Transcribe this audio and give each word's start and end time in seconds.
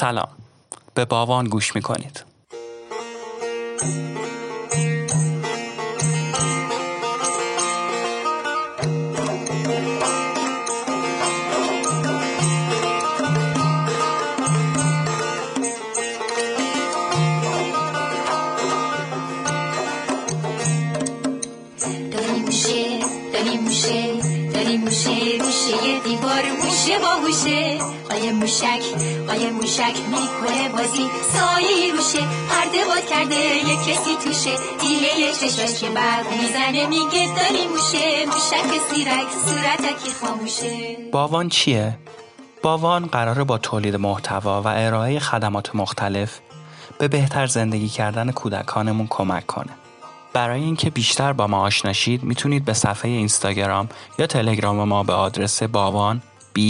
سلام. 0.00 0.28
به 0.94 1.04
باوان 1.04 1.48
گوش 1.48 1.76
می‌کنید. 1.76 2.24
داری 22.12 22.40
موشه 22.40 23.00
داری 23.32 23.56
موشه 23.56 24.18
داری 24.52 24.76
موشه 24.76 25.36
موشه 25.36 25.86
یه 25.86 26.00
قایم 28.20 28.36
موشک 28.36 28.82
قایم 29.26 29.54
موشک 29.54 29.96
می‌کنه 30.08 30.68
بازی 30.68 31.06
سایه 31.32 31.92
روشه 31.92 32.18
پرده 32.50 32.84
باد 32.88 33.06
کرده 33.10 33.34
یه 33.34 33.76
کسی 33.76 34.16
توشه 34.24 34.50
دیله 34.80 35.32
چشاش 35.32 35.80
که 35.80 35.88
برق 35.88 36.26
می‌زنه 36.40 36.86
میگه 36.86 37.34
داری 37.36 37.66
موشه 37.66 38.26
موشک 38.26 38.80
سیرک 38.90 39.26
صورتکی 39.46 40.10
خاموشه 40.20 40.96
باوان 41.12 41.48
چیه؟ 41.48 41.98
باوان 42.62 43.06
قراره 43.06 43.44
با 43.44 43.58
تولید 43.58 43.96
محتوا 43.96 44.62
و 44.62 44.68
ارائه 44.68 45.18
خدمات 45.18 45.74
مختلف 45.74 46.40
به 46.98 47.08
بهتر 47.08 47.46
زندگی 47.46 47.88
کردن 47.88 48.30
کودکانمون 48.30 49.06
کمک 49.10 49.46
کنه. 49.46 49.72
برای 50.32 50.60
اینکه 50.60 50.90
بیشتر 50.90 51.32
با 51.32 51.46
ما 51.46 51.60
آشناشید 51.60 52.22
می‌تونید 52.22 52.64
به 52.64 52.72
صفحه 52.72 53.10
اینستاگرام 53.10 53.88
یا 54.18 54.26
تلگرام 54.26 54.84
ما 54.84 55.02
به 55.02 55.12
آدرس 55.12 55.62
باوان 55.62 56.22
b 56.58 56.60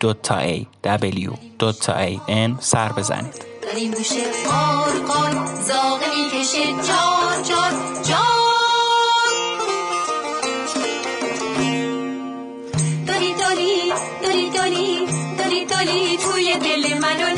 a 0.00 0.66
w 0.82 1.32
a 1.88 2.20
n 2.28 2.56
سر 2.60 2.92
بزنید. 2.92 3.46
قار 4.50 4.92
قار 5.08 5.32
زاغه 5.68 6.06
می‌کشه 6.16 6.66
جار 6.88 7.42
جار 7.48 7.72
جار 8.08 8.36
داری 13.06 13.34
داری 13.34 13.92
داری 14.22 14.50
داری 14.50 15.06
داری 15.38 15.64
داری 15.64 16.16
توی 16.16 16.54
دل 16.58 16.98
منو 16.98 17.34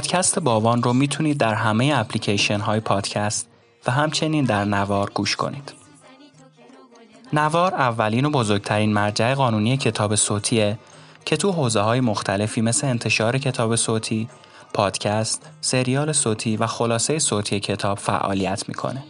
پادکست 0.00 0.38
باوان 0.38 0.82
رو 0.82 0.92
می‌تونید 0.92 1.38
در 1.38 1.54
همه 1.54 1.92
اپلیکیشن 1.94 2.60
های 2.60 2.80
پادکست 2.80 3.48
و 3.86 3.90
همچنین 3.90 4.44
در 4.44 4.64
نوار 4.64 5.10
گوش 5.14 5.36
کنید. 5.36 5.72
نوار 7.32 7.74
اولین 7.74 8.24
و 8.24 8.30
بزرگترین 8.30 8.92
مرجع 8.92 9.34
قانونی 9.34 9.76
کتاب 9.76 10.14
صوتیه 10.14 10.78
که 11.24 11.36
تو 11.36 11.52
حوزه 11.52 11.80
های 11.80 12.00
مختلفی 12.00 12.60
مثل 12.60 12.86
انتشار 12.86 13.38
کتاب 13.38 13.76
صوتی، 13.76 14.28
پادکست، 14.74 15.46
سریال 15.60 16.12
صوتی 16.12 16.56
و 16.56 16.66
خلاصه 16.66 17.18
صوتی 17.18 17.60
کتاب 17.60 17.98
فعالیت 17.98 18.68
می‌کنه. 18.68 19.02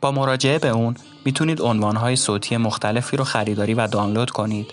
با 0.00 0.10
مراجعه 0.10 0.58
به 0.58 0.68
اون 0.68 0.96
می‌تونید 1.24 1.62
عنوانهای 1.62 2.16
صوتی 2.16 2.56
مختلفی 2.56 3.16
رو 3.16 3.24
خریداری 3.24 3.74
و 3.74 3.86
دانلود 3.86 4.30
کنید 4.30 4.70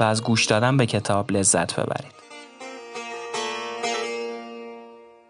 و 0.00 0.04
از 0.04 0.22
گوش 0.22 0.44
دادن 0.44 0.76
به 0.76 0.86
کتاب 0.86 1.32
لذت 1.32 1.80
ببرید. 1.80 2.17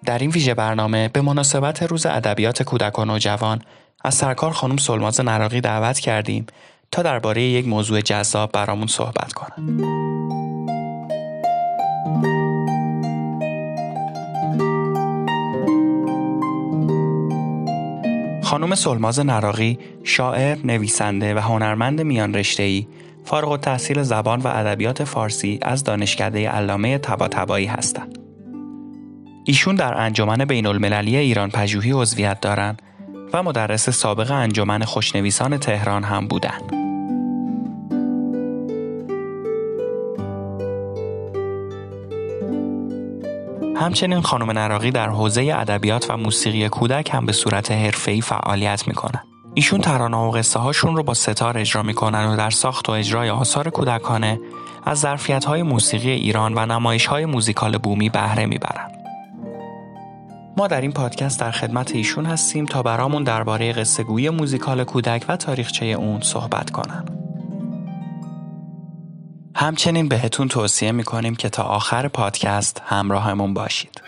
در 0.09 0.19
این 0.19 0.31
ویژه 0.31 0.55
برنامه 0.55 1.09
به 1.09 1.20
مناسبت 1.20 1.83
روز 1.83 2.06
ادبیات 2.06 2.62
کودک 2.62 2.98
و 2.98 3.05
نوجوان 3.05 3.62
از 4.05 4.15
سرکار 4.15 4.50
خانم 4.50 4.77
سلماز 4.77 5.20
نراقی 5.20 5.61
دعوت 5.61 5.98
کردیم 5.98 6.47
تا 6.91 7.03
درباره 7.03 7.43
یک 7.43 7.69
موضوع 7.69 8.00
جذاب 8.00 8.53
برامون 8.53 8.87
صحبت 8.87 9.33
کنند. 9.33 9.83
خانم 18.44 18.75
سلماز 18.75 19.21
نراقی 19.21 19.78
شاعر، 20.04 20.59
نویسنده 20.65 21.34
و 21.34 21.38
هنرمند 21.38 22.00
میان 22.00 22.34
رشته‌ای 22.34 22.87
فارغ 23.25 23.50
التحصیل 23.50 24.03
زبان 24.03 24.41
و 24.41 24.49
ادبیات 24.49 25.04
فارسی 25.04 25.59
از 25.62 25.84
دانشکده 25.84 26.49
علامه 26.49 26.99
طباطبایی 26.99 27.66
هستند. 27.66 28.28
ایشون 29.48 29.75
در 29.75 30.00
انجمن 30.00 30.44
بین 30.44 30.66
المللی 30.66 31.16
ایران 31.16 31.50
پژوهی 31.50 31.92
عضویت 31.92 32.41
دارند 32.41 32.82
و 33.32 33.42
مدرس 33.42 33.91
سابق 33.91 34.31
انجمن 34.31 34.84
خوشنویسان 34.84 35.59
تهران 35.59 36.04
هم 36.04 36.26
بودند. 36.26 36.72
همچنین 43.76 44.20
خانم 44.20 44.50
نراقی 44.50 44.91
در 44.91 45.09
حوزه 45.09 45.54
ادبیات 45.56 46.10
و 46.10 46.16
موسیقی 46.16 46.69
کودک 46.69 47.15
هم 47.15 47.26
به 47.26 47.32
صورت 47.32 47.72
حرفه‌ای 47.72 48.20
فعالیت 48.20 48.88
می‌کنن. 48.88 49.22
ایشون 49.54 49.80
ترانه 49.80 50.16
و 50.16 50.30
قصه 50.30 50.59
هاشون 50.59 50.97
رو 50.97 51.03
با 51.03 51.15
ستار 51.15 51.59
اجرا 51.59 51.82
می‌کنن 51.82 52.26
و 52.26 52.36
در 52.36 52.50
ساخت 52.50 52.88
و 52.88 52.92
اجرای 52.92 53.30
آثار 53.30 53.70
کودکانه 53.70 54.41
از 54.86 54.98
ظرفیت 54.98 55.44
های 55.44 55.62
موسیقی 55.62 56.10
ایران 56.10 56.54
و 56.56 56.66
نمایش 56.66 57.06
های 57.06 57.25
موزیکال 57.25 57.78
بومی 57.78 58.09
بهره 58.09 58.47
می‌برن. 58.47 58.97
ما 60.59 60.67
در 60.67 60.81
این 60.81 60.93
پادکست 60.93 61.41
در 61.41 61.51
خدمت 61.51 61.95
ایشون 61.95 62.27
هستیم 62.27 62.67
تا 62.67 62.83
برامون 62.83 63.25
درباره 63.25 63.73
قصه 63.73 64.03
گویی 64.03 64.31
موزیکال 64.31 64.85
کودک 64.85 65.25
و 65.29 65.37
تاریخچه 65.37 65.85
اون 65.85 66.21
صحبت 66.21 66.71
کنن. 66.71 67.05
همچنین 69.57 70.09
بهتون 70.09 70.49
توصیه 70.49 70.93
می‌کنیم 70.93 71.35
که 71.35 71.49
تا 71.49 71.63
آخر 71.63 72.09
پادکست 72.09 72.83
همراهمون 72.85 73.55
باشید. 73.55 74.01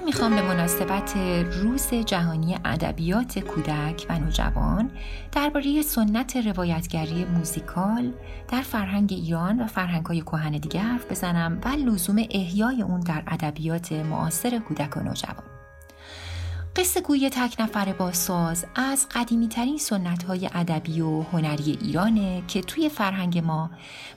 من 0.00 0.06
می‌خوام 0.06 0.36
به 0.36 0.42
مناسبت 0.42 1.16
روز 1.52 1.94
جهانی 1.94 2.58
ادبیات 2.64 3.38
کودک 3.38 4.06
و 4.08 4.18
نوجوان 4.18 4.90
درباره 5.32 5.82
سنت 5.82 6.36
روایتگری 6.36 7.24
موزیکال 7.24 8.12
در 8.48 8.60
فرهنگ 8.60 9.12
ایران 9.12 9.60
و 9.60 9.66
فرهنگ‌های 9.66 10.20
کهن 10.20 10.52
دیگه 10.52 10.80
حرف 10.80 11.10
بزنم 11.10 11.60
و 11.64 11.68
لزوم 11.68 12.16
احیای 12.30 12.82
اون 12.82 13.00
در 13.00 13.22
ادبیات 13.26 13.92
معاصر 13.92 14.58
کودک 14.58 14.96
و 14.96 15.00
نوجوان. 15.00 15.44
قصه 16.76 17.00
گوی 17.00 17.30
تک 17.30 17.60
نفر 17.60 17.92
با 17.92 18.12
ساز 18.12 18.66
از 18.74 19.06
قدیمی 19.14 19.48
ترین 19.48 19.78
سنت 19.78 20.22
های 20.22 20.50
ادبی 20.54 21.00
و 21.00 21.22
هنری 21.22 21.78
ایرانه 21.82 22.42
که 22.48 22.60
توی 22.60 22.88
فرهنگ 22.88 23.38
ما 23.38 23.70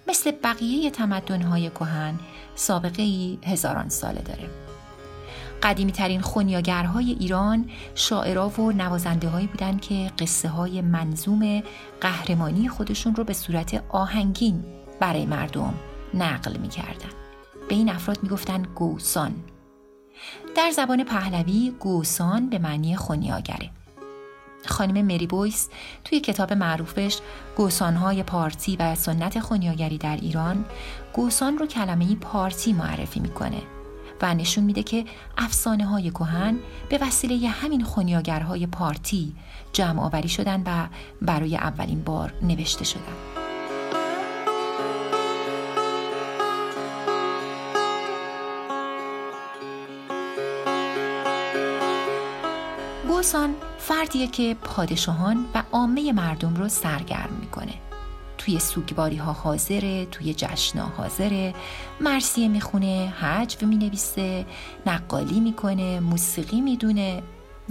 مثل 0.08 0.32
بقیه 0.44 0.90
تمدن 0.90 1.42
های 1.42 1.70
کهن 1.70 2.20
سابقه 2.56 3.04
ای 3.04 3.40
هزاران 3.46 3.90
ساله 3.90 4.22
داره. 4.22 4.73
قدیمی 5.64 5.92
ترین 5.92 6.22
خونیاگرهای 6.22 7.12
ایران 7.12 7.70
شاعرها 7.96 8.62
و 8.62 8.72
نوازنده 8.72 9.30
هایی 9.30 9.48
بودن 9.48 9.78
که 9.78 10.12
قصه 10.20 10.50
های 10.50 10.82
منظوم 10.82 11.64
قهرمانی 12.02 12.70
خودشون 12.70 13.16
رو 13.16 13.24
به 13.24 13.34
صورت 13.34 13.84
آهنگین 13.90 14.64
برای 15.00 15.26
مردم 15.26 15.74
نقل 16.14 16.58
می 16.58 16.68
کردن. 16.68 17.10
به 17.70 17.76
این 17.76 17.90
افراد 17.90 18.24
می 18.24 18.30
گفتن 18.30 18.64
گوسان. 18.76 19.34
در 20.56 20.72
زبان 20.72 21.04
پهلوی 21.04 21.74
گوسان 21.80 22.50
به 22.50 22.60
معنی 22.60 22.96
خونیاگره. 22.96 23.70
خانم 24.66 25.06
مری 25.06 25.28
بویس 25.28 25.70
توی 26.04 26.20
کتاب 26.20 26.54
معروفش 26.54 27.20
گوسانهای 27.58 28.24
پارتی 28.24 28.76
و 28.80 28.96
سنت 28.96 29.40
خونیاگری 29.40 29.98
در 29.98 30.16
ایران 30.16 30.66
گوسان 31.14 31.58
رو 31.58 31.66
کلمه 31.66 32.16
پارتی 32.16 32.74
معرفی 32.74 33.20
می‌کنه 33.20 33.62
و 34.24 34.34
نشون 34.34 34.64
میده 34.64 34.84
که 34.84 35.06
افسانه 35.38 35.86
های 35.86 36.10
کهن 36.10 36.60
به 36.90 37.00
وسیله 37.02 37.48
همین 37.48 37.84
خونیاگرهای 37.84 38.68
پارتی 38.68 39.36
جمع 39.74 40.02
آوری 40.02 40.30
شدن 40.30 40.64
و 40.66 40.88
برای 41.22 41.56
اولین 41.56 42.04
بار 42.04 42.34
نوشته 42.42 42.86
شدن. 42.86 43.02
گوسان 53.08 53.56
فردیه 53.78 54.28
که 54.28 54.56
پادشاهان 54.62 55.46
و 55.56 55.64
عامه 55.72 56.14
مردم 56.14 56.56
رو 56.56 56.70
سرگرم 56.70 57.38
می‌کنه. 57.42 57.83
توی 58.46 58.60
سوگواری 58.60 59.16
ها 59.16 59.34
حاضره 59.34 60.06
توی 60.06 60.34
جشن 60.34 60.80
ها 60.80 60.86
حاضره. 60.86 61.54
مرسیه 62.02 62.48
می‌خونه 62.48 63.14
حجو 63.22 63.68
می‌نویسه 63.68 64.46
نقالی 64.86 65.40
می‌کنه 65.40 66.00
موسیقی 66.00 66.62
می‌دونه 66.62 67.24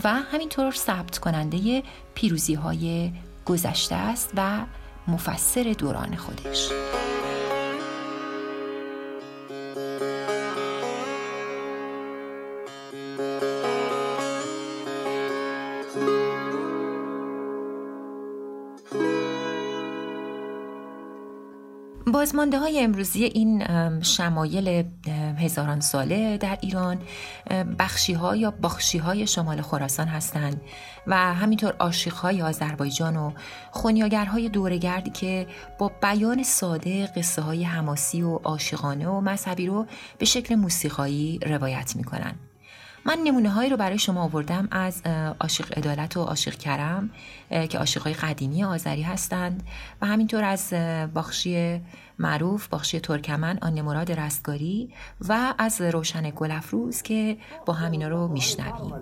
و 0.04 0.08
همینطور 0.08 0.72
ثبت 0.72 1.18
کننده 1.18 1.82
پیروزی 2.14 2.54
های 2.54 3.12
گذشته 3.46 3.94
است 3.94 4.30
و 4.36 4.60
مفسر 5.08 5.74
دوران 5.78 6.16
خودش. 6.16 6.68
بازمانده 22.22 22.58
های 22.58 22.80
امروزی 22.80 23.24
این 23.24 23.64
شمایل 24.02 24.84
هزاران 25.38 25.80
ساله 25.80 26.38
در 26.38 26.58
ایران 26.60 26.98
بخشی 27.78 28.12
ها 28.12 28.36
یا 28.36 28.50
بخشی 28.50 28.98
های 28.98 29.26
شمال 29.26 29.62
خراسان 29.62 30.08
هستند 30.08 30.60
و 31.06 31.34
همینطور 31.34 31.74
آشیخ 31.78 32.18
های 32.18 32.42
آذربایجان 32.42 33.16
و 33.16 33.32
خونیاگرهای 33.70 34.48
دورگردی 34.48 35.10
که 35.10 35.46
با 35.78 35.90
بیان 36.02 36.42
ساده 36.42 37.06
قصه 37.06 37.42
های 37.42 37.64
حماسی 37.64 38.22
و 38.22 38.36
عاشقانه 38.36 39.08
و 39.08 39.20
مذهبی 39.20 39.66
رو 39.66 39.86
به 40.18 40.24
شکل 40.24 40.54
موسیقایی 40.54 41.38
روایت 41.38 41.96
می 41.96 42.04
کنند. 42.04 42.38
من 43.04 43.18
نمونه 43.24 43.50
هایی 43.50 43.70
رو 43.70 43.76
برای 43.76 43.98
شما 43.98 44.22
آوردم 44.22 44.68
از 44.70 45.02
عاشق 45.40 45.78
عدالت 45.78 46.16
و 46.16 46.22
عاشق 46.22 46.54
کرم 46.54 47.10
که 47.68 47.78
عاشق 47.78 48.02
های 48.02 48.14
قدیمی 48.14 48.64
آذری 48.64 49.02
هستند 49.02 49.62
و 50.00 50.06
همینطور 50.06 50.44
از 50.44 50.72
باخشی 51.14 51.80
معروف 52.22 52.68
باخشی 52.68 53.00
ترکمن 53.00 53.58
آن 53.62 53.80
مراد 53.80 54.12
رستگاری 54.12 54.90
و 55.28 55.54
از 55.58 55.80
روشن 55.80 56.30
گلفروز 56.36 57.02
که 57.02 57.36
با 57.66 57.72
همینا 57.72 58.08
رو 58.08 58.28
میشنویم 58.28 58.92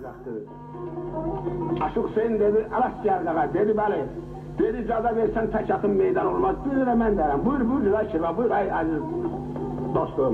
dedi 4.59 4.81
cada 4.87 5.11
versən 5.15 5.47
tək 5.53 5.71
atın 5.75 5.95
meydan 6.01 6.27
olmaz. 6.33 6.59
Buyur 6.65 6.91
mən 7.03 7.17
dərəm. 7.19 7.45
Buyur, 7.45 7.63
buyur, 7.69 7.91
Zakir, 7.95 8.27
buyur, 8.37 8.51
ay 8.59 8.71
aziz 8.81 9.03
dostum. 9.95 10.33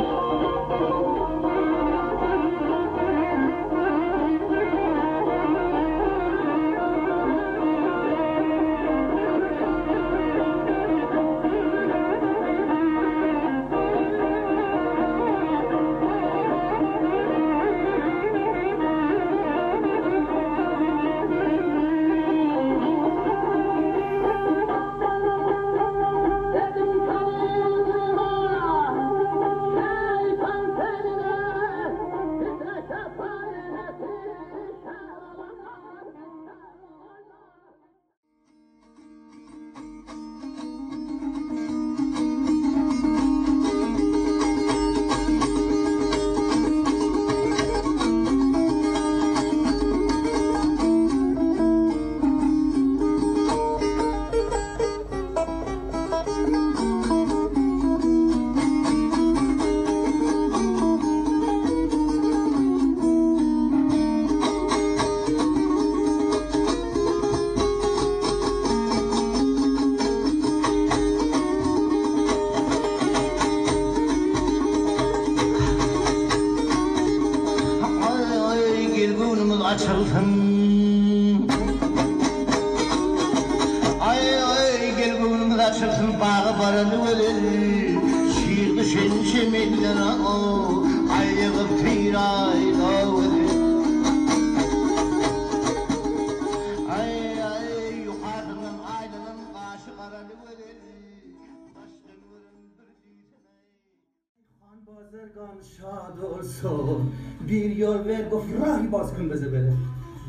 بازرگان 105.12 105.58
شاد 105.78 106.20
و 106.20 107.02
بیر 107.48 107.78
یول 107.78 107.98
ور 107.98 108.30
گفت 108.30 108.54
راهی 108.54 108.88
باز 108.88 109.14
کن 109.14 109.30
بزه 109.30 109.74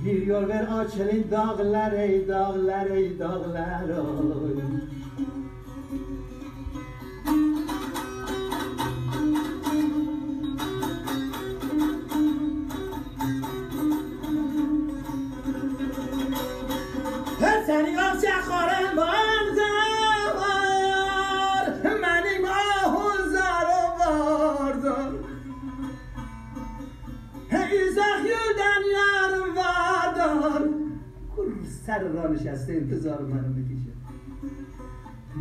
بیر 0.04 0.28
یول 0.28 0.44
ور 0.44 0.66
آچلین 0.80 1.22
داغ 1.30 1.60
لره 1.60 2.24
داغ 2.24 2.56
لره 2.56 3.08
داغ 3.08 3.46
لره 3.46 4.02
سر 31.88 32.08
را 32.08 32.26
نشسته 32.32 32.72
انتظار 32.72 33.22
منو 33.22 33.48
می‌کشه. 33.48 33.90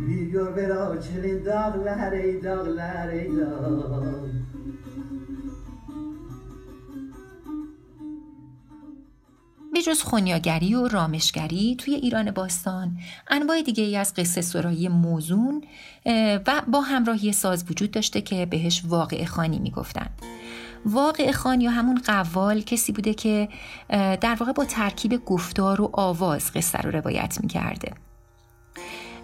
بیو 0.06 0.52
برا 0.52 0.96
چنین 0.96 1.42
داغ 1.42 1.84
لهره 1.84 2.40
داغ 2.40 2.68
لهره 2.68 3.28
داغ. 3.36 4.37
جز 9.88 10.02
خونیاگری 10.02 10.74
و 10.74 10.88
رامشگری 10.88 11.76
توی 11.78 11.94
ایران 11.94 12.30
باستان. 12.30 12.98
انواع 13.28 13.62
دیگه 13.62 13.84
ای 13.84 13.96
از 13.96 14.14
قصه 14.14 14.40
سرایی 14.40 14.88
موزون 14.88 15.64
و 16.46 16.62
با 16.68 16.80
همراهی 16.80 17.32
ساز 17.32 17.64
وجود 17.70 17.90
داشته 17.90 18.20
که 18.20 18.46
بهش 18.46 18.82
واقع 18.88 19.24
خانی 19.24 19.58
می‌گفتند 19.58 20.22
واقع 20.84 21.32
خان 21.32 21.60
یا 21.60 21.70
همون 21.70 22.00
قوال 22.06 22.60
کسی 22.60 22.92
بوده 22.92 23.14
که 23.14 23.48
در 24.20 24.36
واقع 24.40 24.52
با 24.52 24.64
ترکیب 24.64 25.24
گفتار 25.24 25.80
و 25.80 25.90
آواز 25.92 26.52
قصه 26.52 26.78
رو 26.78 26.90
روایت 26.90 27.38
می‌کرده. 27.42 27.92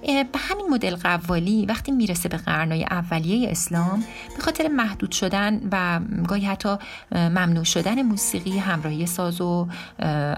به 0.07 0.39
همین 0.39 0.67
مدل 0.71 0.97
قوالی 0.97 1.67
وقتی 1.67 1.93
می‌رسه 1.93 2.29
به 2.29 2.37
قرنهای 2.37 2.85
اولیه 2.85 3.51
اسلام 3.51 4.05
به 4.37 4.43
خاطر 4.43 4.69
محدود 4.69 5.13
شدن 5.13 5.61
و 5.73 6.01
گاهی 6.29 6.47
حتی 6.47 6.77
ممنوع 7.13 7.65
شدن 7.65 8.03
موسیقی 8.03 8.59
همراهی 8.59 9.07
ساز 9.07 9.41
و 9.41 9.69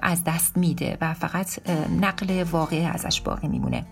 از 0.03 0.25
دست 0.25 0.57
میده 0.57 0.99
و 1.01 1.15
فقط 1.15 1.71
نقل 2.01 2.43
واقع 2.43 2.91
ازش 2.95 3.21
باقی 3.21 3.49
میمونه. 3.49 3.87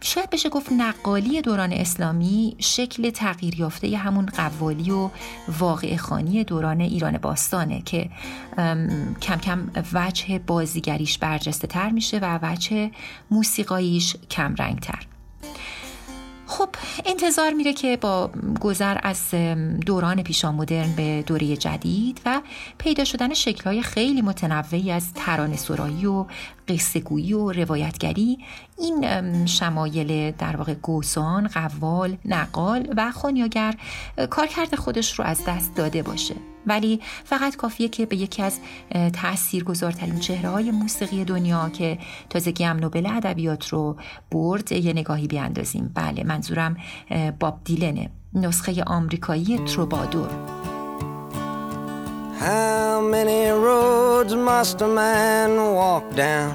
شاید 0.00 0.30
بشه 0.30 0.48
گفت 0.48 0.72
نقالی 0.72 1.42
دوران 1.42 1.72
اسلامی 1.72 2.56
شکل 2.58 3.10
تغییر 3.10 3.60
یافته 3.60 3.96
همون 3.96 4.26
قوالی 4.26 4.90
و 4.90 5.10
واقع 5.58 5.96
خانی 5.96 6.44
دوران 6.44 6.80
ایران 6.80 7.18
باستانه 7.18 7.82
که 7.82 8.10
کم 9.22 9.38
کم 9.42 9.70
وجه 9.92 10.38
بازیگریش 10.38 11.18
برجسته 11.18 11.66
تر 11.66 11.90
میشه 11.90 12.18
و 12.18 12.38
وجه 12.42 12.90
موسیقاییش 13.30 14.16
کم 14.30 14.54
رنگ 14.54 14.80
تر 14.80 15.06
خب 16.46 16.68
انتظار 17.06 17.52
میره 17.52 17.72
که 17.72 17.96
با 17.96 18.30
گذر 18.60 18.98
از 19.02 19.30
دوران 19.86 20.22
پیشا 20.22 20.52
مدرن 20.52 20.92
به 20.96 21.24
دوره 21.26 21.56
جدید 21.56 22.20
و 22.26 22.40
پیدا 22.78 23.04
شدن 23.04 23.34
شکلهای 23.34 23.82
خیلی 23.82 24.22
متنوعی 24.22 24.90
از 24.90 25.12
ترانه 25.14 25.56
سرایی 25.56 26.06
و 26.06 26.26
قصه 26.68 27.00
و 27.00 27.52
روایتگری 27.52 28.38
این 28.78 29.46
شمایل 29.46 30.30
در 30.30 30.56
واقع 30.56 30.74
گوسان، 30.74 31.48
قوال، 31.48 32.16
نقال 32.24 32.94
و 32.96 33.10
خونیاگر 33.10 33.74
کارکرد 34.30 34.74
خودش 34.74 35.18
رو 35.18 35.24
از 35.24 35.44
دست 35.46 35.74
داده 35.74 36.02
باشه. 36.02 36.34
ولی 36.66 37.00
فقط 37.24 37.56
کافیه 37.56 37.88
که 37.88 38.06
به 38.06 38.16
یکی 38.16 38.42
از 38.42 38.60
تأثیر 39.12 39.64
گذارترین 39.64 40.18
چهره 40.18 40.48
های 40.48 40.70
موسیقی 40.70 41.24
دنیا 41.24 41.68
که 41.68 41.98
تازگی 42.30 42.64
هم 42.64 42.76
نوبل 42.76 43.06
ادبیات 43.06 43.68
رو 43.68 43.96
برد 44.30 44.72
یه 44.72 44.92
نگاهی 44.92 45.26
بیاندازیم. 45.26 45.90
بله 45.94 46.24
منظورم 46.24 46.76
باب 47.40 47.60
دیلنه. 47.64 48.10
نسخه 48.34 48.82
آمریکایی 48.84 49.58
تروبادور. 49.58 50.28
How 52.40 53.00
many 53.00 53.48
roads 53.66 54.34
must 54.34 54.82
a 54.82 54.88
man 55.02 55.50
walk 55.80 56.06
down 56.14 56.54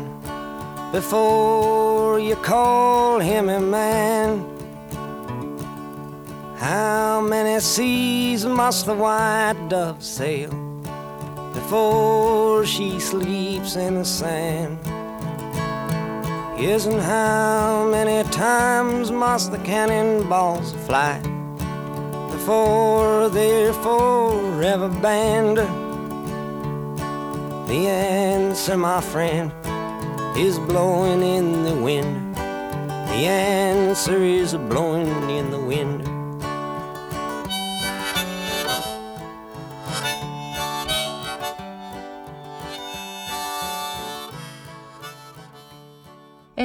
before 0.92 2.20
you 2.20 2.36
call 2.36 3.20
him 3.20 3.50
a 3.50 3.60
man? 3.60 4.51
How 6.62 7.22
many 7.22 7.60
seas 7.60 8.46
must 8.46 8.86
the 8.86 8.94
white 8.94 9.58
dove 9.68 10.04
sail 10.04 10.52
before 11.56 12.68
she 12.68 13.00
sleeps 13.00 13.76
in 13.76 13.96
the 13.96 14.06
sand? 14.06 14.78
Yes, 16.62 16.86
and 16.86 17.02
how 17.02 17.90
many 17.90 18.30
times 18.30 19.12
must 19.12 19.52
the 19.52 19.58
cannonballs 19.58 20.74
fly 20.86 21.20
before 22.30 23.30
they're 23.30 23.74
forever 23.74 24.88
banned? 24.88 25.58
The 27.68 27.88
answer, 27.88 28.78
my 28.78 29.02
friend, 29.02 29.52
is 30.38 30.60
blowing 30.60 31.24
in 31.24 31.64
the 31.64 31.74
wind. 31.74 32.36
The 32.36 33.26
answer 33.26 34.22
is 34.24 34.54
blowing 34.54 35.28
in 35.32 35.50
the 35.50 35.60
wind. 35.60 36.11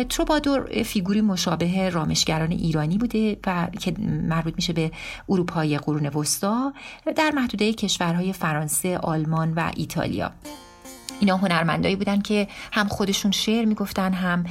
تروبادور 0.05 0.83
فیگوری 0.83 1.21
مشابه 1.21 1.91
رامشگران 1.91 2.51
ایرانی 2.51 2.99
بوده 2.99 3.37
و 3.47 3.67
که 3.81 3.95
مربوط 4.29 4.55
میشه 4.57 4.73
به 4.73 4.91
اروپای 5.29 5.79
قرون 5.79 6.07
وسطا 6.07 6.73
در 7.17 7.31
محدوده 7.31 7.73
کشورهای 7.73 8.33
فرانسه، 8.33 8.99
آلمان 8.99 9.53
و 9.55 9.71
ایتالیا. 9.77 10.31
اینا 11.21 11.37
هنرمندایی 11.37 11.97
بودن 11.97 12.21
که 12.21 12.49
هم 12.73 12.89
خودشون 12.89 13.31
شعر 13.31 13.65
می‌گفتن 13.65 14.13
هم 14.13 14.45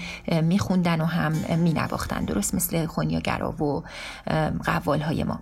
میخوندن 0.44 1.02
و 1.02 1.06
هم 1.06 1.60
مینواختن 1.60 2.26
درست 2.26 2.56
مثل 2.56 2.86
خونیاگرا 2.86 3.52
و 3.52 3.84
قوال 4.66 5.00
های 5.02 5.24
ما. 5.24 5.40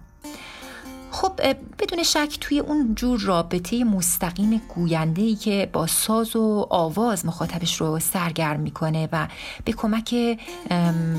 خب 1.14 1.40
بدون 1.80 2.04
شک 2.04 2.38
توی 2.42 2.60
اون 2.60 2.96
جور 2.96 3.20
رابطه 3.20 3.84
مستقیم 3.84 4.62
گوینده 4.76 5.22
ای 5.22 5.36
که 5.36 5.70
با 5.74 5.88
ساز 5.88 6.36
و 6.36 6.68
آواز 6.70 7.26
مخاطبش 7.26 7.82
رو 7.82 8.00
سرگرم 8.00 8.60
می‌کنه 8.60 9.10
و 9.12 9.28
به 9.66 9.72
کمک 9.72 10.40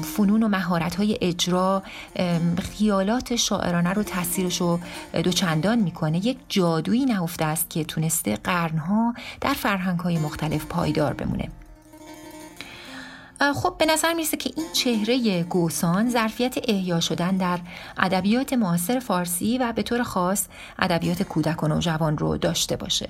فنون 0.03 0.43
و 0.43 0.49
مهارت 0.49 0.95
های 0.95 1.19
اجرا 1.21 1.83
خیالات 2.63 3.37
شاعرانه 3.37 3.93
رو 3.93 4.03
تاثیرش 4.03 4.61
رو 4.61 4.81
دوچندان 5.25 5.79
می‌کنه 5.79 6.27
یک 6.27 6.39
جادویی 6.49 7.05
نهفته 7.05 7.45
است 7.45 7.71
که 7.71 7.85
تونسته 7.85 8.37
قرنها 8.37 9.15
در 9.41 9.55
فرهنگ 9.55 10.01
های 10.01 10.19
مختلف 10.19 10.67
پایدار 10.67 11.13
بمونه. 11.13 11.49
خب 13.39 13.75
به 13.79 13.87
نظر 13.87 14.15
می‌رسه 14.15 14.37
که 14.37 14.51
این 14.57 14.67
چهره 14.73 15.43
گوسان 15.43 16.11
ظرفیت 16.11 16.55
احیا 16.69 17.01
شدن 17.01 17.37
در 17.37 17.59
ادبیات 17.99 18.53
معاصر 18.53 18.99
فارسی 18.99 19.59
و 19.59 19.73
به 19.73 19.83
طور 19.83 20.03
خاص 20.03 20.47
ادبیات 20.79 21.23
کودک 21.23 21.63
و 21.63 21.69
نوجوان 21.69 22.19
رو 22.19 22.37
داشته 22.37 22.77
باشه. 22.77 23.09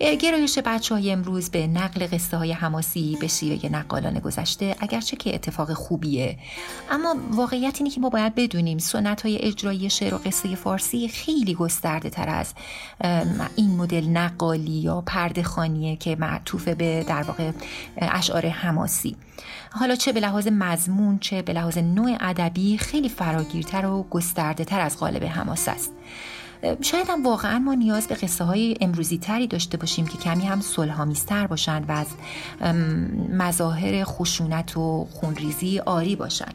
گرایش 0.00 0.58
بچه 0.58 0.94
های 0.94 1.12
امروز 1.12 1.50
به 1.50 1.66
نقل 1.66 2.06
قصه 2.06 2.36
های 2.36 2.52
حماسی 2.52 3.16
به 3.20 3.26
شیوه 3.26 3.68
نقالان 3.72 4.18
گذشته 4.18 4.76
اگرچه 4.80 5.16
که 5.16 5.34
اتفاق 5.34 5.72
خوبیه. 5.72 6.38
اما 6.90 7.16
واقعیت 7.30 7.76
اینه 7.78 7.90
که 7.90 8.00
ما 8.00 8.08
باید 8.08 8.34
بدونیم 8.34 8.78
سنت 8.78 9.22
های 9.22 9.38
اجرایی 9.38 9.90
شعر 9.90 10.14
و 10.14 10.18
قصه 10.18 10.54
فارسی 10.54 11.08
خیلی 11.08 11.54
گسترده 11.54 12.10
تر 12.10 12.28
از 12.28 12.54
این 13.56 13.76
مدل 13.76 14.06
نقالی 14.06 14.70
یا 14.70 15.00
پرده 15.06 15.42
خانیه 15.42 15.96
که 15.96 16.16
معطوف 16.16 16.68
به 16.68 17.04
در 17.08 17.22
واقع 17.22 17.52
اشعار 17.98 18.46
حماسی. 18.46 19.16
حالا 19.70 19.94
چه 19.94 20.12
به 20.12 20.20
لحاظ 20.20 20.48
مضمون 20.52 21.18
چه 21.18 21.42
به 21.42 21.52
لحاظ 21.52 21.78
نوع 21.78 22.16
ادبی 22.20 22.78
خیلی 22.78 23.08
فراگیرتر 23.08 23.86
و 23.86 24.06
گسترده 24.10 24.64
تر 24.64 24.80
از 24.80 24.96
قالب 24.96 25.24
حماس 25.24 25.68
است. 25.68 25.90
شاید 26.80 27.06
هم 27.08 27.24
واقعا 27.26 27.58
ما 27.58 27.74
نیاز 27.74 28.06
به 28.06 28.14
قصه 28.14 28.44
های 28.44 28.76
امروزی 28.80 29.18
تری 29.18 29.46
داشته 29.46 29.76
باشیم 29.76 30.06
که 30.06 30.18
کمی 30.18 30.42
هم 30.42 30.60
صلحآمیزتر 30.60 31.46
باشند 31.46 31.88
و 31.88 31.92
از 31.92 32.06
مظاهر 33.32 34.04
خشونت 34.04 34.76
و 34.76 35.06
خونریزی 35.10 35.78
آری 35.78 36.16
باشند. 36.16 36.54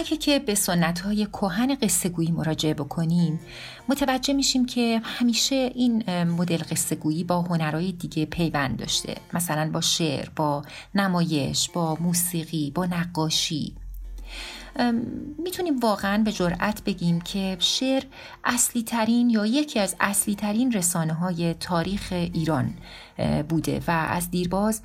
اگه 0.00 0.16
که 0.16 0.38
به 0.38 0.54
سنت 0.54 1.00
های 1.00 1.26
کهن 1.26 1.74
قصه 1.74 2.08
گویی 2.08 2.30
مراجعه 2.30 2.74
بکنیم 2.74 3.40
متوجه 3.88 4.34
میشیم 4.34 4.66
که 4.66 5.00
همیشه 5.04 5.72
این 5.74 6.22
مدل 6.24 6.56
قصه 6.56 6.96
گویی 6.96 7.24
با 7.24 7.42
هنرهای 7.42 7.92
دیگه 7.92 8.26
پیوند 8.26 8.78
داشته. 8.78 9.16
مثلا 9.34 9.70
با 9.70 9.80
شعر، 9.80 10.28
با 10.36 10.62
نمایش، 10.94 11.70
با 11.70 11.98
موسیقی، 12.00 12.70
با 12.70 12.86
نقاشی. 12.86 13.74
می‌تونیم 15.38 15.80
واقعا 15.80 16.22
به 16.22 16.32
جرأت 16.32 16.84
بگیم 16.84 17.20
که 17.20 17.56
شعر 17.58 18.02
اصلی 18.44 18.82
ترین 18.82 19.30
یا 19.30 19.46
یکی 19.46 19.78
از 19.78 19.96
اصلی 20.00 20.34
ترین 20.34 20.72
رسانه 20.72 21.12
های 21.12 21.54
تاریخ 21.54 22.08
ایران 22.12 22.74
بوده 23.48 23.80
و 23.86 23.90
از 23.90 24.30
دیرباز 24.30 24.82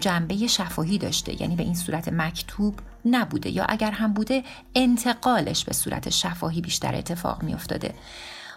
جنبه 0.00 0.46
شفاهی 0.46 0.98
داشته. 0.98 1.42
یعنی 1.42 1.56
به 1.56 1.62
این 1.62 1.74
صورت 1.74 2.08
مکتوب 2.08 2.74
نبوده 3.04 3.50
یا 3.50 3.64
اگر 3.68 3.90
هم 3.90 4.12
بوده 4.12 4.42
انتقالش 4.74 5.64
به 5.64 5.72
صورت 5.72 6.10
شفاهی 6.10 6.60
بیشتر 6.60 6.94
اتفاق 6.94 7.42
می 7.42 7.54
افتاده 7.54 7.94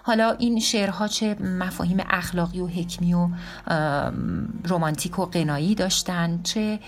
حالا 0.07 0.31
این 0.31 0.59
شعرها 0.59 1.07
چه 1.07 1.35
مفاهیم 1.35 1.97
اخلاقی 2.09 2.59
و 2.59 2.67
حکمی 2.67 3.13
و 3.13 3.29
رومانتیک 4.63 5.19
و 5.19 5.25
قنایی 5.25 5.75
داشتن 5.75 6.39
چه 6.43 6.79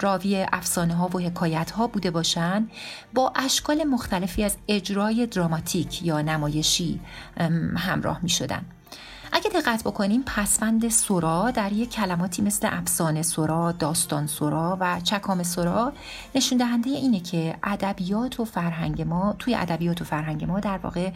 راوی 0.00 0.46
افسانه 0.52 0.94
ها 0.94 1.08
و 1.08 1.18
حکایت 1.20 1.70
ها 1.70 1.86
بوده 1.86 2.10
باشن 2.10 2.68
با 3.14 3.32
اشکال 3.36 3.84
مختلفی 3.84 4.44
از 4.44 4.56
اجرای 4.68 5.26
دراماتیک 5.26 6.02
یا 6.02 6.20
نمایشی 6.20 7.00
همراه 7.76 8.20
می 8.22 8.28
شدن 8.28 8.64
اگه 9.32 9.50
دقت 9.50 9.82
بکنیم 9.84 10.22
پسوند 10.26 10.88
سورا 10.88 11.50
در 11.50 11.72
یک 11.72 11.90
کلماتی 11.90 12.42
مثل 12.42 12.68
افسانه 12.72 13.22
سورا، 13.22 13.72
داستان 13.72 14.26
سورا 14.26 14.76
و 14.80 15.00
چکام 15.00 15.42
سورا 15.42 15.92
نشون 16.34 16.58
دهنده 16.58 16.90
اینه 16.90 17.20
که 17.20 17.56
ادبیات 17.62 18.40
و 18.40 18.44
فرهنگ 18.44 19.02
ما 19.02 19.34
توی 19.38 19.54
ادبیات 19.54 20.02
و 20.02 20.04
فرهنگ 20.04 20.44
ما 20.44 20.60
در 20.60 20.78
واقع 20.78 21.10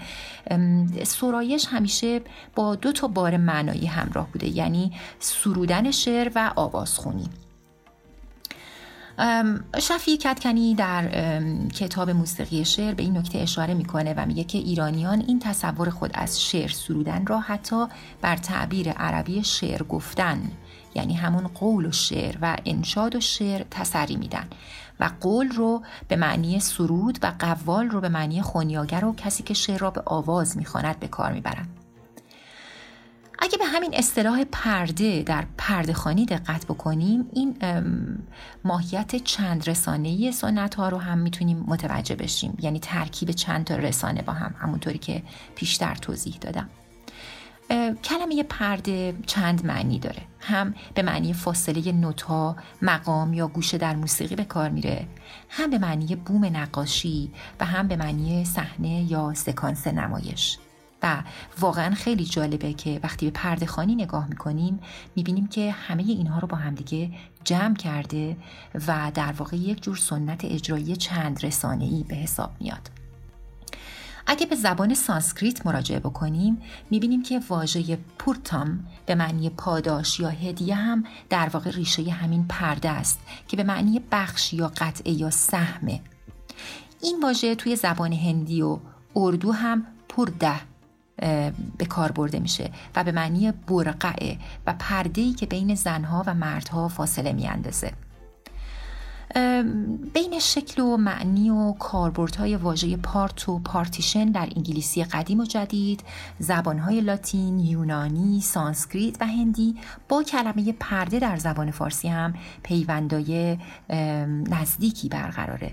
سرایش 1.04 1.66
همیشه 1.66 2.20
با 2.54 2.74
دو 2.74 2.92
تا 2.92 3.08
بار 3.08 3.36
معنایی 3.36 3.86
همراه 3.86 4.28
بوده 4.32 4.48
یعنی 4.48 4.92
سرودن 5.18 5.90
شعر 5.90 6.32
و 6.34 6.52
آوازخونی. 6.56 7.28
شفی 9.78 10.16
کتکنی 10.16 10.74
در 10.74 11.08
کتاب 11.68 12.10
موسیقی 12.10 12.64
شعر 12.64 12.94
به 12.94 13.02
این 13.02 13.16
نکته 13.16 13.38
اشاره 13.38 13.74
می‌کنه 13.74 14.14
و 14.16 14.26
میگه 14.26 14.44
که 14.44 14.58
ایرانیان 14.58 15.20
این 15.20 15.38
تصور 15.38 15.90
خود 15.90 16.10
از 16.14 16.42
شعر 16.42 16.70
سرودن 16.70 17.26
را 17.26 17.40
حتی 17.40 17.86
بر 18.20 18.36
تعبیر 18.36 18.90
عربی 18.90 19.44
شعر 19.44 19.82
گفتن 19.82 20.50
یعنی 20.94 21.14
همون 21.14 21.46
قول 21.46 21.86
و 21.86 21.92
شعر 21.92 22.36
و 22.42 22.56
انشاد 22.64 23.16
و 23.16 23.20
شعر 23.20 23.64
تسری 23.70 24.16
میدن 24.16 24.48
و 25.00 25.10
قول 25.20 25.48
رو 25.48 25.82
به 26.08 26.16
معنی 26.16 26.60
سرود 26.60 27.18
و 27.22 27.32
قوال 27.38 27.88
رو 27.88 28.00
به 28.00 28.08
معنی 28.08 28.42
خونیاگر 28.42 29.04
و 29.04 29.14
کسی 29.14 29.42
که 29.42 29.54
شعر 29.54 29.78
را 29.78 29.90
به 29.90 30.02
آواز 30.06 30.56
می‌خواند 30.56 31.00
به 31.00 31.08
کار 31.08 31.32
می‌برند. 31.32 31.83
اگه 33.38 33.58
به 33.58 33.64
همین 33.64 33.90
اصطلاح 33.94 34.44
پرده 34.52 35.22
در 35.22 35.44
پرده 35.58 35.92
خانی 35.92 36.26
دقت 36.26 36.64
بکنیم 36.64 37.26
این 37.32 37.56
ماهیت 38.64 39.16
چند 39.16 39.68
رسانه 39.68 40.30
سنت 40.30 40.74
ها 40.74 40.88
رو 40.88 40.98
هم 40.98 41.18
می‌تونیم 41.18 41.64
متوجه 41.66 42.16
بشیم. 42.16 42.56
یعنی 42.60 42.80
ترکیب 42.80 43.30
چند 43.30 43.64
تا 43.64 43.76
رسانه 43.76 44.22
با 44.22 44.32
هم 44.32 44.54
همونطوری 44.58 44.98
که 44.98 45.22
پیشتر 45.54 45.94
توضیح 45.94 46.36
دادم. 46.40 46.68
کلمه 48.04 48.42
پرده 48.42 49.14
چند 49.26 49.66
معنی 49.66 49.98
داره؟ 49.98 50.22
هم 50.40 50.74
به 50.94 51.02
معنی 51.02 51.32
فاصله 51.32 51.92
نوتا 51.92 52.56
مقام 52.82 53.34
یا 53.34 53.48
گوشه 53.48 53.78
در 53.78 53.96
موسیقی 53.96 54.36
به 54.36 54.44
کار 54.44 54.70
میره. 54.70 55.06
هم 55.48 55.70
به 55.70 55.78
معنی 55.78 56.16
بوم 56.16 56.44
نقاشی 56.44 57.32
و 57.60 57.64
هم 57.64 57.88
به 57.88 57.96
معنی 57.96 58.44
صحنه 58.44 59.12
یا 59.12 59.34
سکانس 59.34 59.86
نمایش. 59.86 60.58
و 61.04 61.22
واقعا 61.60 61.94
خیلی 61.94 62.24
جالبه 62.24 62.72
که 62.72 63.00
وقتی 63.02 63.26
به 63.26 63.32
پرده 63.32 63.66
خانی 63.66 63.94
نگاه 63.94 64.28
می‌کنیم 64.28 64.80
می‌بینیم 65.16 65.46
که 65.46 65.70
همه 65.70 66.02
اینها 66.02 66.38
رو 66.38 66.48
با 66.48 66.56
همدیگه 66.56 67.10
جمع 67.44 67.74
کرده 67.74 68.36
و 68.88 69.12
در 69.14 69.32
واقع 69.32 69.56
یک 69.56 69.82
جور 69.82 69.96
سنت 69.96 70.44
اجرایی 70.44 70.96
چند 70.96 71.44
رسانه 71.44 71.84
ای 71.84 72.04
به 72.08 72.14
حساب 72.14 72.50
میاد. 72.60 72.90
اگه 74.26 74.46
به 74.46 74.56
زبان 74.56 74.94
سانسکریت 74.94 75.66
مراجعه 75.66 75.98
بکنیم 75.98 76.62
می‌بینیم 76.90 77.22
که 77.22 77.40
واژه 77.48 77.98
پورتام 78.18 78.86
به 79.06 79.14
معنی 79.14 79.50
پاداش 79.50 80.20
یا 80.20 80.28
هدیه 80.28 80.74
هم 80.74 81.04
در 81.30 81.48
واقع 81.48 81.70
ریشه 81.70 82.10
همین 82.10 82.46
پرده 82.48 82.90
است 82.90 83.20
که 83.48 83.56
به 83.56 83.64
معنی 83.64 84.00
بخش 84.12 84.52
یا 84.52 84.72
قطعه 84.76 85.12
یا 85.12 85.30
سهمه 85.30 86.00
این 87.02 87.20
واژه 87.22 87.54
توی 87.54 87.76
زبان 87.76 88.12
هندی 88.12 88.62
و 88.62 88.78
اردو 89.16 89.52
هم 89.52 89.86
پرده 90.08 90.73
به 91.78 91.84
کار 91.88 92.12
برده 92.12 92.40
میشه 92.40 92.70
و 92.96 93.04
به 93.04 93.12
معنی 93.12 93.52
برقعه 93.52 94.38
و 94.66 94.74
پردهی 94.78 95.32
که 95.32 95.46
بین 95.46 95.74
زنها 95.74 96.24
و 96.26 96.34
مردها 96.34 96.88
فاصله 96.88 97.32
میاندازه. 97.32 97.92
بین 100.14 100.38
شکل 100.40 100.82
و 100.82 100.96
معنی 100.96 101.50
و 101.50 101.72
کاربردهای 101.72 102.56
واژه 102.56 102.96
part 102.96 103.48
و 103.48 103.58
پارتیشن 103.58 104.24
در 104.24 104.48
انگلیسی 104.56 105.04
قدیم 105.04 105.40
و 105.40 105.44
جدید 105.44 106.04
زبانهای 106.38 107.00
لاتین، 107.00 107.58
یونانی، 107.58 108.40
سانسکریت 108.40 109.16
و 109.20 109.26
هندی 109.26 109.76
با 110.08 110.22
کلمه 110.22 110.72
پرده 110.72 111.18
در 111.18 111.36
زبان 111.36 111.70
فارسی 111.70 112.08
هم 112.08 112.34
پیوندای 112.62 113.58
نزدیکی 114.50 115.08
برقراره. 115.08 115.72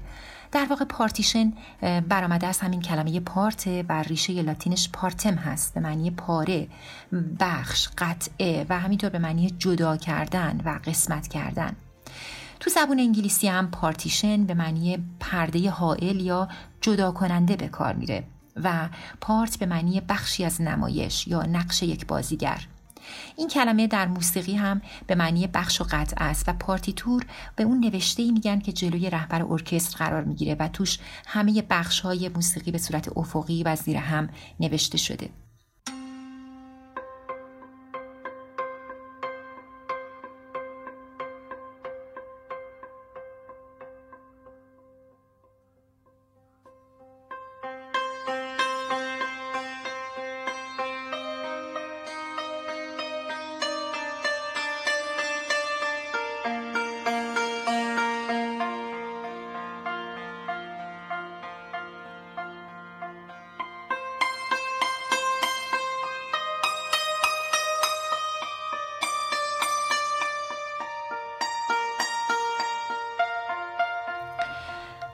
در 0.52 0.66
واقع 0.66 0.86
پارتیشن 0.86 1.54
برآمده 1.82 2.48
از 2.48 2.60
همین 2.60 2.82
کلمه 2.82 3.20
part 3.20 3.68
و 3.90 4.04
ریشه 4.04 4.42
لاتینش 4.42 4.90
partem 4.90 5.36
هست 5.36 5.74
به 5.74 5.80
معنی 5.80 6.12
پاره 6.12 6.68
بخش 7.40 7.90
قطعه 7.98 8.66
و 8.70 8.80
همینطور 8.80 9.10
به 9.10 9.20
معنی 9.20 9.50
جدا 9.50 9.98
کردن 9.98 10.62
و 10.66 10.80
قسمت 10.86 11.28
کردن. 11.28 11.76
تو 12.60 12.70
زبون 12.70 13.00
انگلیسی 13.00 13.48
هم 13.48 13.72
پارتیشن 13.72 14.46
به 14.46 14.54
معنی 14.54 15.04
پرده 15.20 15.70
حائل 15.70 16.20
یا 16.20 16.48
جدا 16.82 17.12
کننده 17.12 17.56
به 17.56 17.68
کار 17.68 17.94
میره 17.94 18.24
و 18.64 18.90
part 19.22 19.60
به 19.60 19.66
معنی 19.66 20.02
بخشی 20.02 20.46
از 20.46 20.62
نمایش 20.62 21.28
یا 21.28 21.42
نقش 21.44 21.84
یک 21.84 22.08
بازیگر. 22.08 22.68
این 23.36 23.48
کلمه 23.48 23.88
در 23.88 24.08
موسیقی 24.08 24.56
هم 24.56 24.82
به 25.08 25.16
معنی 25.16 25.48
بخش 25.48 25.82
و 25.82 25.86
قطعه 25.92 26.16
است 26.20 26.50
و 26.50 26.54
پارتیتور 26.54 27.26
به 27.56 27.64
اون 27.64 27.80
نوشته 27.80 28.24
ای 28.24 28.32
میگن 28.32 28.60
که 28.60 28.72
جلوی 28.72 29.10
رهبر 29.10 29.44
ارکستر 29.44 29.98
قرار 29.98 30.24
می‌گیره 30.24 30.56
و 30.60 30.68
توش 30.68 31.00
همه 31.28 31.64
بخش 31.70 32.00
های 32.00 32.30
موسیقی 32.30 32.72
به 32.72 32.78
صورت 32.78 33.18
افقی 33.18 33.64
و 33.64 33.76
زیر 33.76 33.98
هم 33.98 34.30
نوشته 34.60 34.98
شده. 34.98 35.30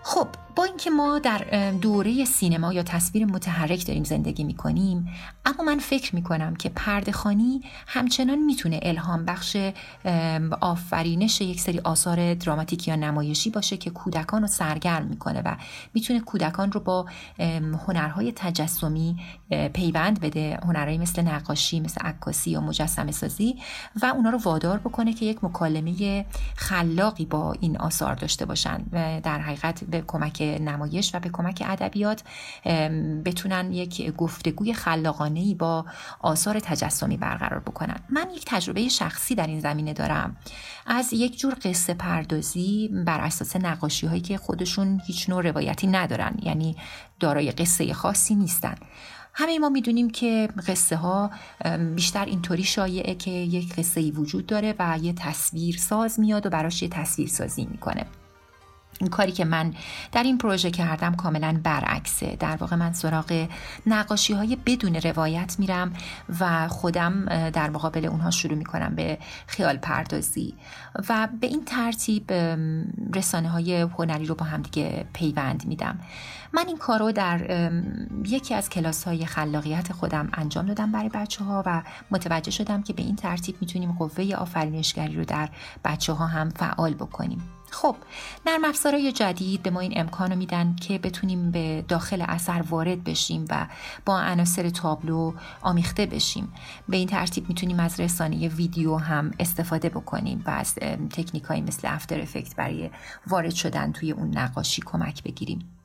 خب 0.08 0.28
با 0.58 0.64
اینکه 0.64 0.90
ما 0.90 1.20
در 1.20 1.72
دوره 1.82 2.26
سینما 2.26 2.74
یا 2.74 2.84
تصویر 2.84 3.26
متحرک 3.26 3.88
داریم 3.88 4.04
زندگی 4.04 4.44
می 4.44 4.54
کنیم 4.54 5.10
اما 5.46 5.64
من 5.64 5.80
فکر 5.80 6.16
می 6.16 6.24
کنم 6.24 6.56
که 6.56 6.70
پرده 6.70 7.12
خانی 7.12 7.62
همچنان 7.88 8.38
می‌تونه 8.38 8.80
الهام 8.84 9.26
بخش 9.26 9.58
آفرینش 10.62 11.42
یک 11.42 11.62
سری 11.62 11.80
آثار 11.80 12.34
دراماتیک 12.34 12.88
یا 12.88 12.96
نمایشی 12.96 13.50
باشه 13.50 13.78
که 13.78 13.90
کودکان 13.90 14.42
رو 14.42 14.48
سرگرم 14.48 15.06
می‌کنه 15.06 15.42
و 15.46 15.56
می‌تونه 15.94 16.20
کودکان 16.20 16.72
رو 16.72 16.80
با 16.80 17.06
هنرهای 17.88 18.32
تجسمی 18.36 19.16
پیوند 19.74 20.20
بده. 20.20 20.60
هنرهایی 20.64 20.98
مثل 20.98 21.22
نقاشی 21.22 21.80
مثل 21.80 22.02
عکاسی 22.02 22.52
یا 22.52 22.62
مجسمه 22.62 23.12
سازی 23.12 23.56
و 24.02 24.06
اونا 24.06 24.30
رو 24.30 24.38
وادار 24.38 24.78
بکنه 24.78 25.14
که 25.14 25.26
یک 25.26 25.44
مکالمه 25.44 26.26
خلاقی 26.56 27.26
با 27.26 27.56
این 27.60 27.78
آثار 27.78 28.16
داشته 28.16 28.46
باشن 28.46 28.86
و 28.92 29.22
در 29.24 29.40
حقیقت 29.40 29.84
به 29.84 30.04
کمک 30.08 30.47
نمایش 30.48 31.16
و 31.16 31.20
به 31.20 31.30
کمک 31.30 31.64
ادبیات 31.66 32.24
بتونن 33.26 33.72
یک 33.72 34.16
گفتگوی 34.16 34.74
خلاقانه 34.74 35.40
ای 35.40 35.56
با 35.56 35.86
آثار 36.20 36.60
تجسمی 36.60 37.18
برقرار 37.18 37.60
بکنن. 37.60 38.00
من 38.10 38.28
یک 38.36 38.44
تجربه 38.48 38.88
شخصی 38.88 39.36
در 39.36 39.48
این 39.48 39.60
زمینه 39.60 39.94
دارم. 39.94 40.38
از 40.86 41.14
یک 41.14 41.40
جور 41.40 41.58
قصه 41.64 41.94
پردازی 41.94 42.90
بر 43.06 43.20
اساس 43.20 43.56
نقاشی 43.56 44.08
هایی 44.08 44.22
که 44.22 44.38
خودشون 44.38 45.02
هیچ 45.08 45.30
نوع 45.30 45.42
روایتی 45.42 45.88
ندارن 45.88 46.38
یعنی 46.44 46.76
دارای 47.20 47.52
قصه 47.52 47.94
خاصی 47.94 48.36
نیستن. 48.36 48.76
همه 49.34 49.60
ما 49.60 49.70
می‌دونیم 49.70 50.10
که 50.10 50.50
قصه 50.68 50.96
ها 50.96 51.32
بیشتر 51.96 52.26
اینطوری 52.26 52.64
شایعه 52.64 53.16
که 53.16 53.32
یک 53.32 53.76
قصه 53.76 54.02
ای 54.02 54.12
وجود 54.12 54.46
داره 54.46 54.76
و 54.80 55.00
یه 55.02 55.14
تصویر 55.14 55.78
ساز 55.78 56.20
میاد 56.20 56.46
و 56.46 56.50
براش 56.50 56.82
یه 56.82 56.90
تصویر 56.90 57.28
سازی 57.28 57.66
می‌کنه. 57.66 58.06
این 59.00 59.10
کاری 59.10 59.32
که 59.32 59.46
من 59.46 59.74
در 60.12 60.24
این 60.24 60.38
پروژه 60.38 60.72
کردم 60.72 61.16
کاملا 61.16 61.60
برعکسه. 61.64 62.36
در 62.40 62.56
واقع 62.56 62.76
من 62.76 62.94
سراغ 62.94 63.48
نقاشی 63.86 64.34
های 64.34 64.56
بدون 64.66 64.96
روایت 64.96 65.56
میرم 65.60 65.94
و 66.40 66.68
خودم 66.68 67.26
در 67.50 67.70
مقابل 67.70 68.06
اونها 68.06 68.32
شروع 68.32 68.58
می‌کنم 68.58 68.96
به 68.96 69.18
خیال 69.48 69.78
پردازی. 69.78 70.54
و 71.10 71.28
به 71.42 71.48
این 71.48 71.66
ترتیب 71.66 72.32
رسانه 73.16 73.50
های 73.50 73.82
هنری 73.82 74.26
رو 74.26 74.36
با 74.36 74.46
هم 74.46 74.62
دیگه 74.62 75.06
پیوند 75.14 75.66
میدم. 75.66 76.00
من 76.54 76.64
این 76.68 76.78
کار 76.78 77.00
رو 77.00 77.12
در 77.12 77.70
یکی 78.26 78.54
از 78.54 78.70
کلاس 78.70 79.04
های 79.04 79.26
خلاقیت 79.26 79.94
خودم 79.94 80.30
انجام 80.34 80.66
دادم 80.66 80.92
برای 80.92 81.10
بچه 81.10 81.44
ها 81.44 81.64
و 81.66 81.82
متوجه 82.12 82.52
شدم 82.52 82.84
که 82.84 82.94
به 82.94 83.02
این 83.02 83.16
ترتیب 83.16 83.56
می‌تونیم 83.62 83.92
قوه 83.92 84.36
آفرینشگری 84.36 85.16
رو 85.16 85.26
در 85.26 85.50
بچه 85.86 86.14
ها 86.14 86.28
هم 86.28 86.50
فعال 86.50 86.94
بکنیم. 86.94 87.57
خب 87.78 87.96
نرم 88.46 88.66
افزارهای 88.66 89.12
جدید 89.12 89.64
به 89.64 89.70
ما 89.70 89.80
این 89.80 89.94
امکان 89.96 90.36
میدن 90.36 90.76
که 90.76 90.98
بتونیم 90.98 91.52
به 91.52 91.86
داخل 91.88 92.26
اثر 92.28 92.64
وارد 92.70 93.04
بشیم 93.04 93.46
و 93.50 93.68
با 94.06 94.20
عناصر 94.20 94.70
تابلو 94.70 95.34
آمیخته 95.62 96.06
بشیم. 96.06 96.54
به 96.90 96.98
این 96.98 97.08
ترتیب 97.08 97.50
می‌تونیم 97.50 97.80
از 97.80 98.00
رسانه 98.00 98.48
ویدیو 98.48 98.96
هم 98.96 99.32
استفاده 99.40 99.90
بکنیم 99.90 100.44
و 100.46 100.50
از 100.50 100.76
تکنیک 101.12 101.52
مثل 101.52 101.88
افتر 101.88 102.22
افکت 102.22 102.56
برای 102.56 102.90
وارد 103.28 103.54
شدن 103.54 103.92
توی 103.92 104.12
اون 104.12 104.38
نقاشی 104.38 104.82
کمک 104.86 105.24
بگیریم. 105.24 105.77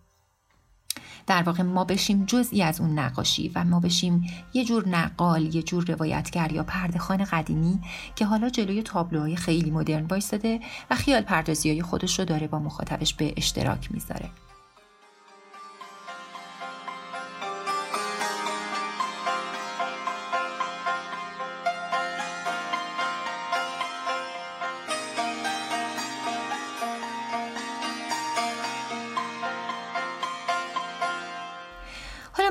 در 1.26 1.42
واقع 1.42 1.62
ما 1.62 1.84
بشیم 1.84 2.24
جزئی 2.24 2.62
از 2.62 2.80
اون 2.80 2.98
نقاشی 2.98 3.52
و 3.54 3.64
ما 3.64 3.80
بشیم 3.80 4.26
یه 4.54 4.64
جور 4.64 4.88
نقال 4.88 5.54
یه 5.54 5.62
جور 5.62 5.84
روایتگر 5.84 6.52
یا 6.52 6.62
پردهخان 6.62 7.24
قدیمی 7.24 7.80
که 8.16 8.24
حالا 8.24 8.48
جلوی 8.48 8.82
تابلوهای 8.82 9.36
خیلی 9.36 9.70
مدرن 9.70 10.06
وایستاده 10.06 10.60
و 10.90 10.94
خیال 10.94 11.22
پردازی 11.22 11.70
های 11.70 11.82
خودش 11.82 12.18
رو 12.18 12.24
داره 12.24 12.48
با 12.48 12.58
مخاطبش 12.58 13.14
به 13.14 13.34
اشتراک 13.36 13.92
می‌ذاره. 13.92 14.30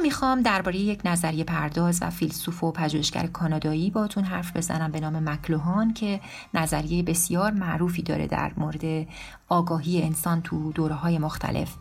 می‌خوام 0.01 0.41
درباره 0.41 0.77
یک 0.77 1.01
نظریه 1.05 1.43
پرداز 1.43 1.99
و 2.01 2.09
فیلسوف 2.09 2.63
و 2.63 2.71
پژوهشگر 2.71 3.27
کانادایی 3.27 3.89
باتون 3.89 4.23
حرف 4.23 4.55
بزنم 4.57 4.91
به 4.91 4.99
نام 4.99 5.29
مکلوهان 5.29 5.93
که 5.93 6.21
نظریه 6.53 7.03
بسیار 7.03 7.51
معروفی 7.51 8.01
داره 8.01 8.27
در 8.27 8.51
مورد 8.57 9.07
آگاهی 9.49 10.01
انسان 10.01 10.41
تو 10.41 10.71
دوره 10.71 10.95
های 10.95 11.17
مختلف 11.17 11.75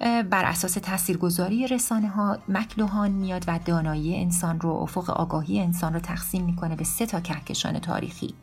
بر 0.00 0.44
اساس 0.44 0.72
تاثیرگذاری 0.72 1.66
رسانه 1.66 2.08
ها 2.08 2.38
مکلوهان 2.48 3.10
میاد 3.10 3.44
و 3.46 3.58
دانایی 3.64 4.16
انسان 4.16 4.60
رو 4.60 4.70
افق 4.70 5.10
آگاهی 5.10 5.60
انسان 5.60 5.94
رو 5.94 6.00
تقسیم 6.00 6.44
می‌کنه 6.44 6.76
به 6.76 6.84
سه 6.84 7.06
تا 7.06 7.20
کهکشان 7.20 7.78
تاریخی. 7.78 8.34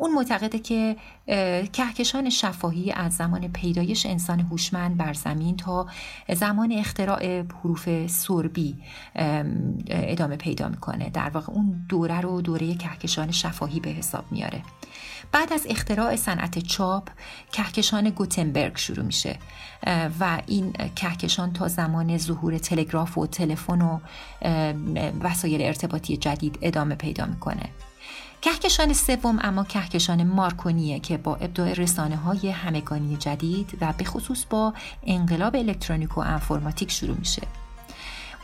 اون 0.00 0.14
معتقده 0.14 0.58
که 0.58 0.96
کهکشان 1.72 2.30
شفاهی 2.30 2.92
از 2.92 3.16
زمان 3.16 3.48
پیدایش 3.48 4.06
انسان 4.06 4.40
هوشمند 4.40 4.96
بر 4.96 5.12
زمین 5.12 5.56
تا 5.56 5.86
زمان 6.34 6.72
اختراع 6.72 7.42
حروف 7.42 8.06
سربی 8.06 8.76
ادامه 9.88 10.36
پیدا 10.36 10.68
می‌کنه. 10.68 11.10
در 11.10 11.30
واقع 11.30 11.52
اون 11.52 11.86
دوره 11.88 12.20
رو 12.20 12.40
دوره 12.40 12.74
کهکشان 12.74 13.30
شفاهی 13.30 13.80
به 13.80 13.90
حساب 13.90 14.24
میاره. 14.30 14.62
بعد 15.32 15.52
از 15.52 15.66
اختراع 15.70 16.16
صنعت 16.16 16.58
چاپ 16.58 17.08
کهکشان 17.52 18.10
گوتنبرگ 18.10 18.76
شروع 18.76 19.04
میشه. 19.04 19.38
و 20.20 20.42
این 20.46 20.72
کهکشان 20.72 21.52
تا 21.52 21.68
زمان 21.68 22.18
ظهور 22.18 22.58
تلگراف 22.58 23.18
و 23.18 23.26
تلفن 23.26 23.82
و 23.82 23.98
وسایل 25.20 25.62
ارتباطی 25.62 26.16
جدید 26.16 26.58
ادامه 26.62 26.94
پیدا 26.94 27.26
می‌کنه. 27.26 27.68
کهکشان 28.42 28.92
سوم 28.92 29.38
اما 29.42 29.64
کهکشان 29.64 30.24
مارکونیه 30.24 31.00
که 31.00 31.18
با 31.18 31.36
ابداع 31.36 31.72
رسانه 31.72 32.16
های 32.16 32.50
همگانی 32.50 33.16
جدید 33.16 33.78
و 33.80 33.92
به 33.98 34.04
خصوص 34.04 34.44
با 34.50 34.74
انقلاب 35.06 35.56
الکترونیک 35.56 36.18
و 36.18 36.20
انفرماتیک 36.20 36.90
شروع 36.90 37.16
میشه. 37.16 37.42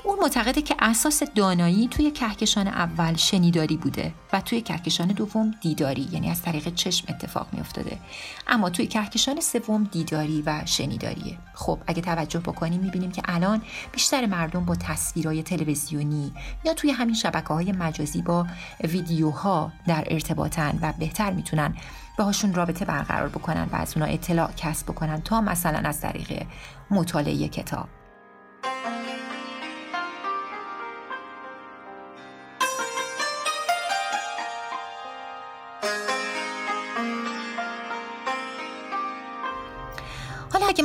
اون 0.07 0.19
معتقده 0.19 0.63
که 0.63 0.75
اساس 0.79 1.23
دانایی 1.23 1.89
توی 1.89 2.11
کهکشان 2.11 2.69
اول 2.69 3.15
شنیداری 3.15 3.77
بوده 3.77 4.15
و 4.33 4.41
توی 4.41 4.61
کهکشان 4.61 5.09
دوم 5.09 5.55
دیداری 5.61 6.09
یعنی 6.13 6.31
از 6.31 6.43
طریق 6.43 6.75
چشم 6.75 7.07
اتفاق 7.09 7.47
می 7.53 7.61
افتاده 7.61 7.99
اما 8.47 8.71
توی 8.71 8.87
کهکشان 8.87 9.41
سوم 9.41 9.85
دیداری 9.85 10.43
و 10.47 10.63
شنیداریه. 10.65 11.39
خب 11.55 11.79
اگه 11.87 12.03
توجه 12.03 12.39
بکنیم 12.39 12.81
می‌بینیم 12.81 13.13
که 13.13 13.23
الان 13.25 13.63
بیشتر 13.93 14.27
مردم 14.27 14.65
با 14.65 14.75
تصویرهای 14.75 15.43
تلویزیونی 15.43 16.33
یا 16.65 16.75
توی 16.75 16.91
همین 16.91 17.15
شبکه 17.15 17.49
های 17.49 17.73
مجازی 17.73 18.23
با 18.23 18.47
ویدیوها 18.85 19.73
در 19.87 20.05
ارتباطن 20.11 20.79
و 20.83 20.93
بهتر 20.99 21.33
می‌تونن 21.33 21.75
باهاشون 22.19 22.55
رابطه 22.55 22.85
برقرار 22.85 23.29
بکنن 23.29 23.69
و 23.73 23.77
از 23.77 23.93
اونا 23.97 24.07
اطلاع 24.07 24.53
کسب 24.53 24.87
بکنن 24.87 25.21
تا 25.21 25.41
مثلا 25.41 25.89
از 25.89 26.01
طریق 26.01 26.47
مطالعه 26.91 27.49
کتاب. 27.49 27.89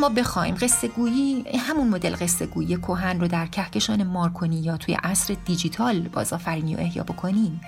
ما 0.02 0.10
بخوایم 0.10 0.56
قصه 0.56 0.88
گویی 0.88 1.46
همون 1.60 1.88
مدل 1.88 2.16
قصه 2.16 2.46
گویی 2.46 2.78
کهن 2.78 3.20
رو 3.20 3.28
در 3.28 3.46
کهکشان 3.46 4.04
مارکونی 4.04 4.60
یا 4.60 4.78
توی 4.78 4.94
عصر 4.94 5.36
دیجیتال 5.46 6.00
بازآفرینی 6.00 6.76
و 6.76 6.80
احیا 6.80 7.04
بکنیم 7.04 7.62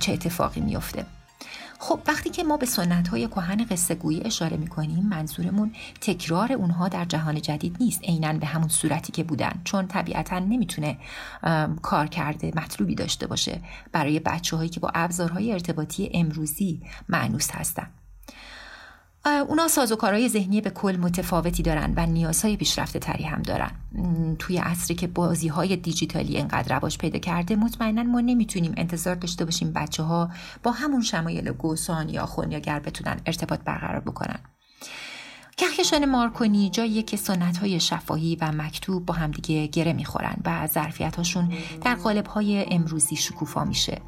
چه 0.00 0.12
اتفاقی 0.12 0.60
میفته 0.60 1.06
خب 1.78 2.00
وقتی 2.08 2.30
که 2.30 2.44
ما 2.44 2.56
به 2.56 2.66
سنت 2.66 3.08
های 3.08 3.28
کهن 3.28 3.64
قصه 3.64 3.94
گویی 3.94 4.22
اشاره 4.24 4.56
می 4.56 4.66
کنیم 4.66 5.06
منظورمون 5.06 5.72
تکرار 6.00 6.52
اونها 6.52 6.88
در 6.88 7.04
جهان 7.04 7.40
جدید 7.40 7.76
نیست 7.80 8.04
عینا 8.04 8.32
به 8.32 8.46
همون 8.46 8.68
صورتی 8.68 9.12
که 9.12 9.24
بودن 9.24 9.60
چون 9.64 9.86
طبیعتا 9.86 10.38
نمی‌تونه 10.38 10.98
کار 11.82 12.06
کرده 12.06 12.52
مطلوبی 12.56 12.94
داشته 12.94 13.26
باشه 13.26 13.60
برای 13.92 14.20
بچه 14.20 14.56
هایی 14.56 14.68
که 14.68 14.80
با 14.80 14.90
ابزارهای 14.94 15.52
ارتباطی 15.52 16.10
امروزی 16.14 16.82
معنوس 17.08 17.50
هستند 17.50 18.07
اونا 19.38 19.68
سازوکارهای 19.68 20.28
ذهنی 20.28 20.60
به 20.60 20.70
کل 20.70 20.96
متفاوتی 20.96 21.62
دارن 21.62 21.92
و 21.96 22.06
نیازهای 22.06 22.56
پیشرفته 22.56 22.98
تری 22.98 23.24
هم 23.24 23.42
دارن. 23.42 23.70
توی 24.38 24.58
عصری 24.58 24.96
که 24.96 25.06
بازی 25.06 25.48
های 25.48 25.76
دیجیتالی 25.76 26.38
انقدر 26.38 26.76
رواج 26.76 26.98
پیدا 26.98 27.18
کرده 27.18 27.56
مطمئنا 27.56 28.02
ما 28.02 28.20
نمی‌تونیم 28.20 28.74
انتظار 28.76 29.14
داشته 29.14 29.44
باشیم 29.44 29.72
بچه 29.72 30.02
ها 30.02 30.30
با 30.62 30.70
همون 30.70 31.02
شمایل 31.02 31.52
گوسان 31.52 32.08
یا 32.08 32.26
خونیاگر 32.26 32.78
بتونن 32.78 33.20
ارتباط 33.26 33.60
برقرار 33.64 34.00
بکنن. 34.00 34.38
کهکشان 35.56 36.04
مارکونی 36.04 36.70
جایی 36.70 37.02
که 37.02 37.16
سنت 37.16 37.56
های 37.56 37.80
شفاهی 37.80 38.36
و 38.40 38.52
مکتوب 38.52 39.06
با 39.06 39.14
همدیگه 39.14 39.66
گره 39.66 39.92
می‌خورن 39.92 40.36
و 40.44 40.66
ظرفیت 40.66 41.16
هاشون 41.16 41.52
در 41.84 41.94
قالب 41.94 42.26
های 42.26 42.66
امروزی 42.70 43.16
شکوفا 43.16 43.64
میشه. 43.64 44.00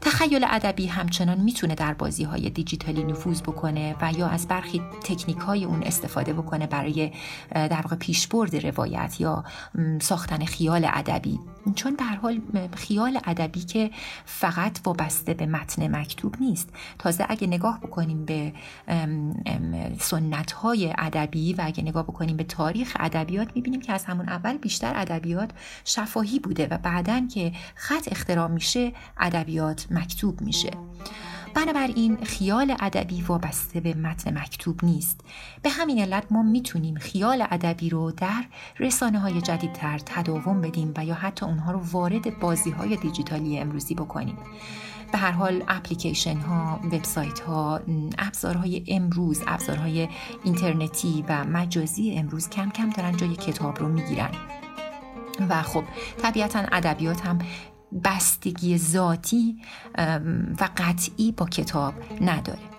تخیل 0.00 0.46
ادبی 0.48 0.86
همچنان 0.86 1.40
می‌تونه 1.40 1.74
در 1.74 1.94
بازی 1.94 2.24
های 2.24 2.50
دیجیتالی 2.50 3.04
نفوذ 3.04 3.42
بکنه 3.42 3.96
و 4.00 4.12
یا 4.12 4.26
از 4.26 4.48
برخی 4.48 4.82
تکنیک 5.04 5.38
های 5.38 5.64
اون 5.64 5.82
استفاده 5.82 6.32
بکنه 6.32 6.66
برای 6.66 7.12
در 7.54 7.80
واقع 7.82 7.96
پیشبرد 7.96 8.66
روایت 8.66 9.20
یا 9.20 9.44
ساختن 10.00 10.44
خیال 10.44 10.88
ادبی. 10.92 11.40
چون 11.74 11.96
به 11.96 12.04
حال 12.04 12.40
خیال 12.76 13.20
ادبی 13.24 13.60
که 13.60 13.90
فقط 14.24 14.78
وابسته 14.84 15.34
به 15.34 15.46
متن 15.46 15.96
مکتوب 15.96 16.34
نیست. 16.40 16.68
تازه 16.98 17.26
اگه 17.28 17.46
نگاه 17.46 17.80
بکنیم 17.80 18.24
به 18.24 18.52
سنت 19.98 20.52
های 20.52 20.94
ادبی 20.98 21.52
و 21.52 21.62
اگه 21.64 21.82
نگاه 21.82 22.02
بکنیم 22.02 22.36
به 22.36 22.44
تاریخ 22.44 22.96
ادبیات 23.00 23.48
می‌بینیم 23.54 23.80
که 23.80 23.92
از 23.92 24.04
همون 24.04 24.28
اول 24.28 24.56
بیشتر 24.56 24.92
ادبیات 24.96 25.50
شفاهی 25.84 26.38
بوده 26.38 26.68
و 26.70 26.78
بعدا 26.78 27.26
که 27.34 27.52
خط 27.74 28.08
اختراع 28.10 28.48
میشه 28.48 28.92
ادبیات 29.18 29.86
مکتوب 29.90 30.40
میشه. 30.40 30.70
بنابراین 31.54 32.16
خیال 32.16 32.76
ادبی 32.80 33.22
وابسته 33.22 33.80
به 33.80 33.94
متن 33.94 34.38
مکتوب 34.38 34.84
نیست. 34.84 35.20
به 35.62 35.70
همین 35.70 35.98
علت 35.98 36.24
ما 36.30 36.42
می‌تونیم 36.42 36.94
خیال 36.94 37.46
ادبی 37.50 37.90
رو 37.90 38.10
در 38.10 38.44
رسانه 38.78 39.18
های 39.18 39.40
جدیدتر 39.40 39.98
تداوم 39.98 40.60
بدیم 40.60 40.94
و 40.96 41.04
یا 41.04 41.14
حتی 41.14 41.46
اونها 41.46 41.72
رو 41.72 41.80
وارد 41.92 42.38
بازی 42.40 42.70
های 42.70 42.96
دیجیتالی 42.96 43.58
امروزی 43.58 43.94
بکنیم. 43.94 44.38
به 45.12 45.18
هر 45.18 45.30
حال 45.30 45.64
اپلیکیشن 45.68 46.36
ها 46.36 46.80
وبسایت 46.84 47.40
ها 47.40 47.80
ابزارهای 48.18 48.84
امروز 48.88 49.42
ابزارهای 49.46 50.08
اینترنتی 50.44 51.24
و 51.28 51.44
مجازی 51.44 52.14
امروز 52.16 52.48
کم 52.48 52.70
کم 52.70 52.90
دارن 52.90 53.16
جای 53.16 53.36
کتاب 53.36 53.78
رو 53.78 53.88
می‌گیرن. 53.88 54.30
و 55.48 55.62
خب 55.62 55.84
طبیعتا 56.22 56.58
ادبیات 56.58 57.26
هم 57.26 57.38
بستگی 58.04 58.78
ذاتی 58.78 59.56
و 60.60 60.68
قطعی 60.76 61.32
با 61.32 61.46
کتاب 61.46 61.94
نداره. 62.20 62.77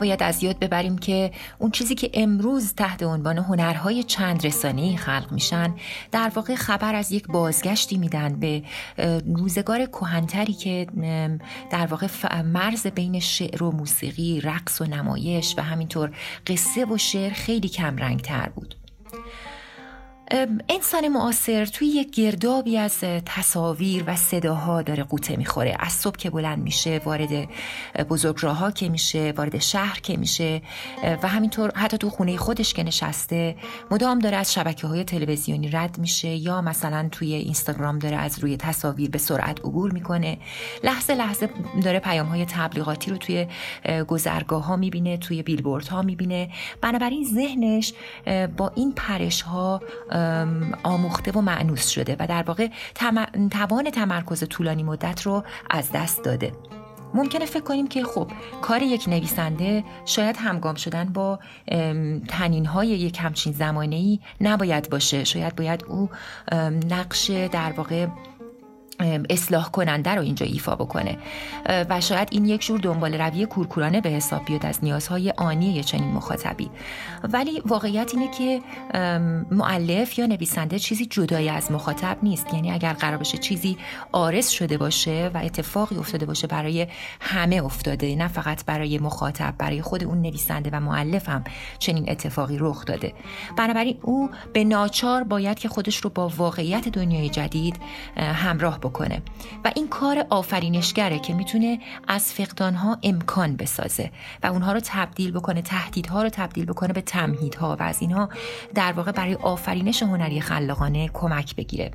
نباید 0.00 0.22
از 0.22 0.42
یاد 0.42 0.58
ببریم 0.58 0.98
که 0.98 1.30
اون 1.58 1.70
چیزی 1.70 1.94
که 1.94 2.10
امروز 2.14 2.74
تحت 2.74 3.02
عنوان 3.02 3.38
هنرهای 3.38 4.02
چند 4.02 4.46
رسانه‌ای 4.46 4.96
خلق 4.96 5.32
میشن 5.32 5.74
در 6.12 6.32
واقع 6.34 6.54
خبر 6.54 6.94
از 6.94 7.12
یک 7.12 7.26
بازگشتی 7.26 7.98
میدن 7.98 8.40
به 8.40 8.62
روزگار 9.36 9.86
کهنتری 9.86 10.52
که 10.52 10.86
در 11.70 11.86
واقع 11.86 12.06
مرز 12.42 12.86
بین 12.86 13.20
شعر 13.20 13.62
و 13.62 13.70
موسیقی، 13.70 14.40
رقص 14.40 14.80
و 14.80 14.84
نمایش 14.84 15.54
و 15.58 15.62
همینطور 15.62 16.10
قصه 16.46 16.84
و 16.84 16.98
شعر 16.98 17.32
خیلی 17.32 17.68
کم 17.68 17.96
رنگ 17.96 18.20
تر 18.20 18.48
بود. 18.48 18.79
انسان 20.68 21.08
معاصر 21.08 21.64
توی 21.64 21.88
یک 21.88 22.10
گردابی 22.10 22.78
از 22.78 22.98
تصاویر 23.26 24.04
و 24.06 24.16
صداها 24.16 24.82
داره 24.82 25.02
قوطه 25.02 25.36
می‌خوره. 25.36 25.76
از 25.78 25.92
صبح 25.92 26.16
که 26.16 26.30
بلند 26.30 26.58
میشه 26.58 27.00
وارد 27.04 27.48
بزرگراهها 28.08 28.70
که 28.70 28.88
میشه 28.88 29.32
وارد 29.36 29.58
شهر 29.58 30.00
که 30.00 30.16
میشه 30.16 30.62
و 31.22 31.28
همینطور 31.28 31.72
حتی 31.74 31.98
تو 31.98 32.10
خونه 32.10 32.36
خودش 32.36 32.74
که 32.74 32.82
نشسته 32.82 33.56
مدام 33.90 34.18
داره 34.18 34.36
از 34.36 34.52
شبکه 34.52 34.86
های 34.86 35.04
تلویزیونی 35.04 35.68
رد 35.68 35.98
میشه 35.98 36.28
یا 36.28 36.60
مثلا 36.60 37.08
توی 37.12 37.34
اینستاگرام 37.34 37.98
داره 37.98 38.16
از 38.16 38.38
روی 38.38 38.56
تصاویر 38.56 39.10
به 39.10 39.18
سرعت 39.18 39.60
عبور 39.60 39.92
می‌کنه. 39.92 40.38
لحظه 40.84 41.14
لحظه 41.14 41.50
داره 41.82 41.98
پیام 41.98 42.26
های 42.26 42.44
تبلیغاتی 42.44 43.10
رو 43.10 43.16
توی 43.16 43.46
گذرگاه 44.08 44.64
ها 44.64 44.76
می‌بینه 44.76 45.16
توی 45.16 45.42
بیلبورد 45.42 45.88
ها 45.88 46.02
می‌بینه. 46.02 46.50
بنابراین 46.80 47.24
ذهنش 47.24 47.92
با 48.56 48.72
این 48.74 48.92
پرش 48.92 49.42
ها 49.42 49.80
آموخته 50.82 51.32
و 51.32 51.40
معنوس 51.40 51.88
شده 51.88 52.16
و 52.18 52.26
در 52.26 52.42
واقع 52.42 52.68
توان 53.50 53.90
تمرکز 53.90 54.44
طولانی 54.48 54.82
مدت 54.82 55.22
رو 55.22 55.44
از 55.70 55.92
دست 55.92 56.24
داده. 56.24 56.52
ممکنه 57.14 57.46
فکر 57.46 57.62
کنیم 57.62 57.88
که 57.88 58.04
خب 58.04 58.30
کار 58.62 58.82
یک 58.82 59.08
نویسنده 59.08 59.84
شاید 60.04 60.36
همگام 60.36 60.74
شدن 60.74 61.04
با 61.04 61.38
تنین 62.28 62.66
های 62.66 62.88
یک 62.88 63.18
همچین 63.20 63.52
زمانه 63.52 63.96
ای 63.96 64.18
نباید 64.40 64.90
باشه. 64.90 65.24
شاید 65.24 65.56
باید 65.56 65.84
او 65.88 66.10
نقش 66.90 67.30
در 67.30 67.72
واقع 67.72 68.06
اصلاح 69.30 69.70
کننده 69.70 70.10
رو 70.10 70.22
اینجا 70.22 70.46
ایفا 70.46 70.76
بکنه. 70.76 71.18
و 71.66 72.00
شاید 72.00 72.28
این 72.30 72.44
یک 72.44 72.66
جور 72.66 72.80
دنبال 72.80 73.14
روی 73.14 73.46
کورکورانه 73.46 74.00
به 74.00 74.08
حساب 74.08 74.44
بیاد 74.44 74.66
از 74.66 74.78
نیازهای 74.82 75.30
آنی 75.36 75.84
چنین 75.84 76.12
مخاطبی. 76.12 76.70
ولی 77.32 77.62
واقعیت 77.66 78.10
اینه 78.14 78.30
که 78.30 78.60
معلف 79.50 80.18
یا 80.18 80.26
نویسنده 80.26 80.78
چیزی 80.78 81.06
جدای 81.06 81.48
از 81.48 81.72
مخاطب 81.72 82.16
نیست. 82.22 82.54
یعنی 82.54 82.70
اگر 82.70 82.92
قرار 82.92 83.16
باشه 83.16 83.38
چیزی 83.38 83.76
آرز 84.12 84.48
شده 84.48 84.78
باشه 84.78 85.30
و 85.34 85.38
اتفاقی 85.38 85.96
افتاده 85.96 86.26
باشه 86.26 86.46
برای 86.46 86.86
همه 87.20 87.64
افتاده 87.64 88.16
نه 88.16 88.28
فقط 88.28 88.64
برای 88.64 88.98
مخاطب 88.98 89.54
برای 89.58 89.82
خود 89.82 90.04
اون 90.04 90.22
نویسنده 90.22 90.70
و 90.72 90.80
معلف 90.80 91.28
هم 91.28 91.44
چنین 91.78 92.10
اتفاقی 92.10 92.56
رخ 92.60 92.84
داده. 92.84 93.12
بنابراین 93.56 93.98
او 94.02 94.30
به 94.52 94.64
ناچار 94.64 95.24
باید 95.24 95.58
که 95.58 95.68
خودش 95.68 95.96
رو 95.96 96.10
با 96.10 96.28
واقعیت 96.28 96.88
دنیای 96.88 97.28
جدید 97.28 97.76
همراه 98.16 98.78
بکنه 98.90 99.22
و 99.64 99.72
این 99.76 99.88
کار 99.88 100.26
آفرینشگره 100.30 101.18
که 101.18 101.34
می‌تونه 101.34 101.78
از 102.08 102.32
فقدانها 102.32 102.98
امکان 103.02 103.56
بسازه 103.56 104.10
و 104.42 104.46
اونها 104.46 104.72
رو 104.72 104.80
تبدیل 104.84 105.30
بکنه 105.30 105.62
تهدیدها 105.62 106.22
رو 106.22 106.28
تبدیل 106.28 106.64
بکنه 106.64 106.92
به 106.92 107.00
تمهیدها 107.00 107.76
و 107.80 107.82
از 107.82 108.02
اینها 108.02 108.28
در 108.74 108.92
واقع 108.92 109.12
برای 109.12 109.34
آفرینش 109.34 110.02
هنری 110.02 110.40
خلاقانه 110.40 111.10
کمک 111.12 111.56
بگیره. 111.56 111.90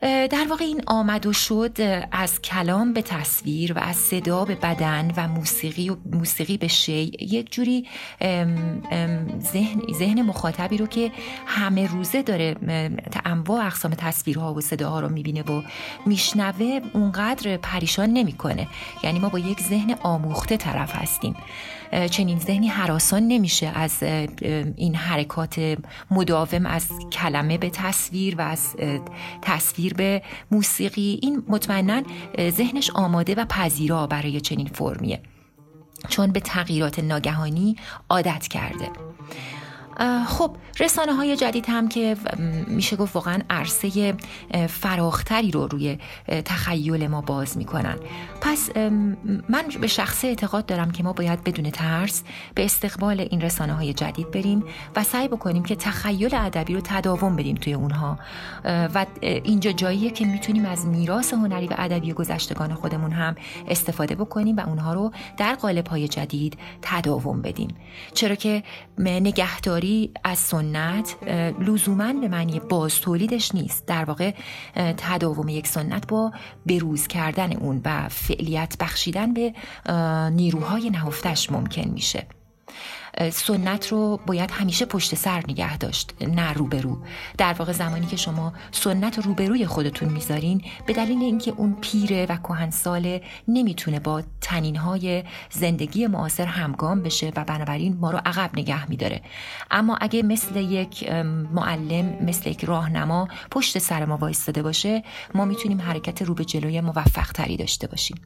در 0.00 0.46
واقع 0.50 0.64
این 0.64 0.82
آمد 0.86 1.26
و 1.26 1.32
شد 1.32 2.04
از 2.12 2.42
کلام 2.42 2.92
به 2.92 3.02
تصویر 3.02 3.72
و 3.72 3.78
از 3.78 3.96
صدا 3.96 4.44
به 4.44 4.54
بدن 4.54 5.12
و 5.16 5.28
موسیقی 5.28 5.90
و 5.90 5.96
موسیقی 6.12 6.56
به 6.56 6.68
شی. 6.68 7.12
یک 7.20 7.52
جوری 7.52 7.86
ذهن, 9.52 9.82
ذهن 9.98 10.22
مخاطبی 10.22 10.76
رو 10.76 10.86
که 10.86 11.12
همه 11.46 11.86
روزه 11.86 12.22
داره 12.22 12.56
انواع 13.24 13.66
اقسام 13.66 13.94
تصویرها 13.94 14.54
و 14.54 14.60
صداها 14.60 15.00
رو 15.00 15.08
می‌بینه 15.08 15.42
و 15.42 15.62
میشنوه 16.06 16.80
اونقدر 16.92 17.56
پریشان 17.56 18.10
نمی‌کنه. 18.10 18.68
یعنی 19.02 19.18
ما 19.18 19.28
با 19.28 19.38
یک 19.38 19.60
ذهن 19.60 19.96
آموخته 20.02 20.56
طرف 20.56 20.96
هستیم. 20.96 21.36
چنین 22.10 22.38
ذهنی 22.38 22.68
حراسان 22.68 23.22
نمیشه 23.22 23.66
از 23.66 24.02
این 24.76 24.94
حرکات 24.94 25.78
مداوم 26.10 26.66
از 26.66 26.88
کلمه 27.12 27.58
به 27.58 27.70
تصویر 27.70 28.36
و 28.36 28.40
از 28.40 28.76
تصویر 29.42 29.94
به 29.94 30.22
موسیقی. 30.50 31.18
این 31.22 31.42
مطمئنا 31.48 32.02
ذهنش 32.50 32.90
آماده 32.90 33.34
و 33.34 33.44
پذیرا 33.44 34.06
برای 34.06 34.40
چنین 34.40 34.66
فرمیه. 34.66 35.20
چون 36.08 36.32
به 36.32 36.40
تغییرات 36.40 36.98
ناگهانی 36.98 37.76
عادت 38.10 38.48
کرده. 38.48 38.90
خب 40.26 40.56
رسانه 40.80 41.12
های 41.14 41.36
جدید 41.36 41.64
هم 41.68 41.88
که 41.88 42.16
میشه 42.66 42.96
گفت 42.96 43.14
واقعا 43.16 43.38
عرصه 43.50 44.14
فراختری 44.68 45.50
رو 45.50 45.66
روی 45.66 45.98
تخیل 46.44 47.06
ما 47.06 47.20
باز 47.20 47.58
می‌کنن. 47.58 47.96
پس 48.40 48.76
من 49.48 49.64
به 49.80 49.86
شخصه 49.86 50.28
اعتقاد 50.28 50.66
دارم 50.66 50.90
که 50.90 51.02
ما 51.02 51.12
باید 51.12 51.44
بدون 51.44 51.70
ترس 51.70 52.22
به 52.54 52.64
استقبال 52.64 53.20
این 53.20 53.40
رسانه 53.40 53.74
های 53.74 53.94
جدید 53.94 54.30
بریم 54.30 54.64
و 54.96 55.02
سعی 55.04 55.28
بکنیم 55.28 55.62
که 55.62 55.76
تخیل 55.76 56.34
ادبی 56.34 56.74
رو 56.74 56.80
تداوم 56.84 57.36
بدیم 57.36 57.56
توی 57.56 57.74
اونها. 57.74 58.18
و 58.64 59.06
اینجا 59.22 59.72
جاییه 59.72 60.10
که 60.10 60.26
می‌تونیم 60.26 60.64
از 60.64 60.86
میراث 60.86 61.32
هنری 61.32 61.66
و 61.66 61.74
ادبی 61.78 62.12
گذشتگان 62.12 62.74
خودمون 62.74 63.12
هم 63.12 63.36
استفاده 63.68 64.14
بکنیم 64.14 64.56
و 64.56 64.60
اونها 64.60 64.92
رو 64.92 65.12
در 65.36 65.54
قالب 65.54 65.86
های 65.86 66.08
جدید 66.08 66.58
تداوم 66.82 67.42
بدیم. 67.42 67.74
چرا 68.14 68.34
که 68.34 68.62
نگهداری 68.98 69.87
از 70.24 70.38
سنت 70.38 71.16
لزوما 71.60 72.12
به 72.12 72.28
معنی 72.28 72.60
باز 72.60 73.00
تولیدش 73.00 73.54
نیست. 73.54 73.86
در 73.86 74.04
واقع 74.04 74.34
تداوم 74.74 75.48
یک 75.48 75.66
سنت 75.66 76.06
با 76.06 76.32
بروز 76.66 77.06
کردن 77.06 77.52
اون 77.52 77.80
و 77.84 78.08
فعلیت 78.08 78.76
بخشیدن 78.80 79.34
به 79.34 79.54
نیروهای 80.30 80.90
نهفتش 80.90 81.52
ممکن 81.52 81.88
میشه. 81.88 82.26
سنت 83.32 83.88
رو 83.88 84.20
باید 84.26 84.50
همیشه 84.50 84.84
پشت 84.84 85.14
سر 85.14 85.42
نگه 85.48 85.78
داشت 85.78 86.14
نه 86.20 86.52
روبرو. 86.52 86.98
در 87.38 87.52
واقع 87.52 87.72
زمانی 87.72 88.06
که 88.06 88.16
شما 88.16 88.52
سنت 88.70 89.16
رو 89.16 89.22
روبروی 89.22 89.66
خودتون 89.66 90.08
می‌ذارین 90.08 90.62
به 90.86 90.92
دلیل 90.92 91.22
اینکه 91.22 91.50
اون 91.56 91.76
پیره 91.80 92.26
و 92.28 92.36
کهنساله 92.36 93.22
نمی‌تونه 93.48 94.00
با 94.00 94.22
تنینهای 94.40 95.24
زندگی 95.50 96.06
معاصر 96.06 96.46
همگام 96.46 97.02
بشه 97.02 97.32
و 97.36 97.44
بنابراین 97.44 97.96
ما 97.96 98.10
رو 98.10 98.20
عقب 98.26 98.50
نگه 98.58 98.90
میداره. 98.90 99.22
اما 99.70 99.98
اگه 100.00 100.22
مثل 100.22 100.56
یک 100.56 101.12
معلم 101.52 102.24
مثل 102.24 102.50
یک 102.50 102.64
راهنما 102.64 103.28
پشت 103.50 103.78
سر 103.78 104.04
ما 104.04 104.16
وایستاده 104.16 104.62
باشه 104.62 105.02
ما 105.34 105.44
می‌تونیم 105.44 105.80
حرکت 105.80 106.22
رو 106.22 106.34
به 106.34 106.44
جلوی 106.44 106.80
موفق 106.80 107.32
تری 107.32 107.56
داشته 107.56 107.86
باشیم. 107.86 108.16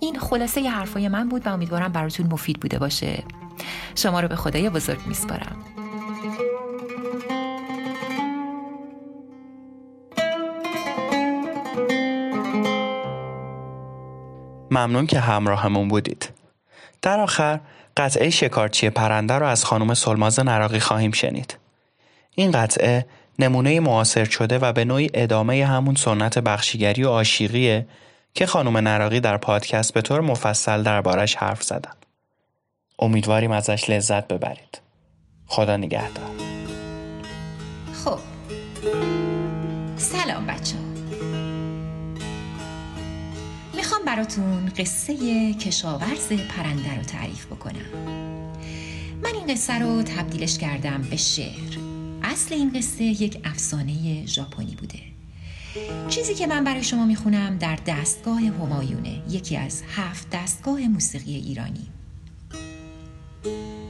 این 0.00 0.18
خلاصه 0.18 0.60
ی 0.60 0.66
حرفای 0.66 1.08
من 1.08 1.28
بود 1.28 1.46
و 1.46 1.50
امیدوارم 1.50 1.92
براتون 1.92 2.26
مفید 2.26 2.60
بوده 2.60 2.78
باشه. 2.78 3.24
شما 3.94 4.20
رو 4.20 4.28
به 4.28 4.36
خدای 4.36 4.70
بزرگ 4.70 5.06
میسپارم. 5.06 5.56
ممنون 14.70 15.06
که 15.06 15.20
همراهمون 15.20 15.88
بودید. 15.88 16.28
در 17.02 17.20
آخر 17.20 17.60
قطعه 17.96 18.30
شکارچی 18.30 18.90
پرنده 18.90 19.34
رو 19.34 19.46
از 19.46 19.64
خانم 19.64 19.94
سلماز 19.94 20.40
نراقی 20.40 20.80
خواهیم 20.80 21.12
شنید. 21.12 21.56
این 22.34 22.50
قطعه 22.50 23.06
نمونه 23.38 23.80
معاصر 23.80 24.24
شده 24.24 24.58
و 24.58 24.72
به 24.72 24.84
نوعی 24.84 25.10
ادامه 25.14 25.66
همون 25.66 25.94
سنت 25.94 26.38
بخشیگری 26.38 27.04
و 27.04 27.08
عاشقیه 27.08 27.86
که 28.34 28.46
خانم 28.46 28.76
نراقی 28.76 29.20
در 29.20 29.36
پادکست 29.36 29.94
به 29.94 30.02
طور 30.02 30.20
مفصل 30.20 30.82
دربارش 30.82 31.34
حرف 31.34 31.62
زدن. 31.62 31.92
امیدواریم 32.98 33.50
ازش 33.50 33.90
لذت 33.90 34.28
ببرید. 34.28 34.80
خدا 35.46 35.76
نگهدار. 35.76 36.30
خب. 38.04 38.18
سلام 39.96 40.46
بچه 40.46 40.76
می‌خوام 43.76 44.04
براتون 44.04 44.72
قصه 44.78 45.54
کشاورز 45.54 46.32
پرنده 46.32 46.96
رو 46.96 47.02
تعریف 47.02 47.46
بکنم. 47.46 47.86
من 49.22 49.30
این 49.34 49.46
قصه 49.46 49.78
رو 49.78 50.02
تبدیلش 50.02 50.58
کردم 50.58 51.02
به 51.10 51.16
شعر. 51.16 51.78
اصل 52.22 52.54
این 52.54 52.72
قصه 52.72 53.04
یک 53.04 53.40
افسانه 53.44 54.26
ژاپنی 54.26 54.74
بوده. 54.74 54.98
چیزی 56.08 56.34
که 56.34 56.46
من 56.46 56.64
برای 56.64 56.82
شما 56.84 57.06
می‌خونم 57.06 57.58
در 57.58 57.78
دستگاه 57.86 58.40
همایونه 58.40 59.22
یکی 59.30 59.56
از 59.56 59.82
هفت 59.96 60.30
دستگاه 60.30 60.88
موسیقی 60.88 61.34
ایرانی. 61.34 61.88
یه 63.44 63.50
روزی 63.50 63.81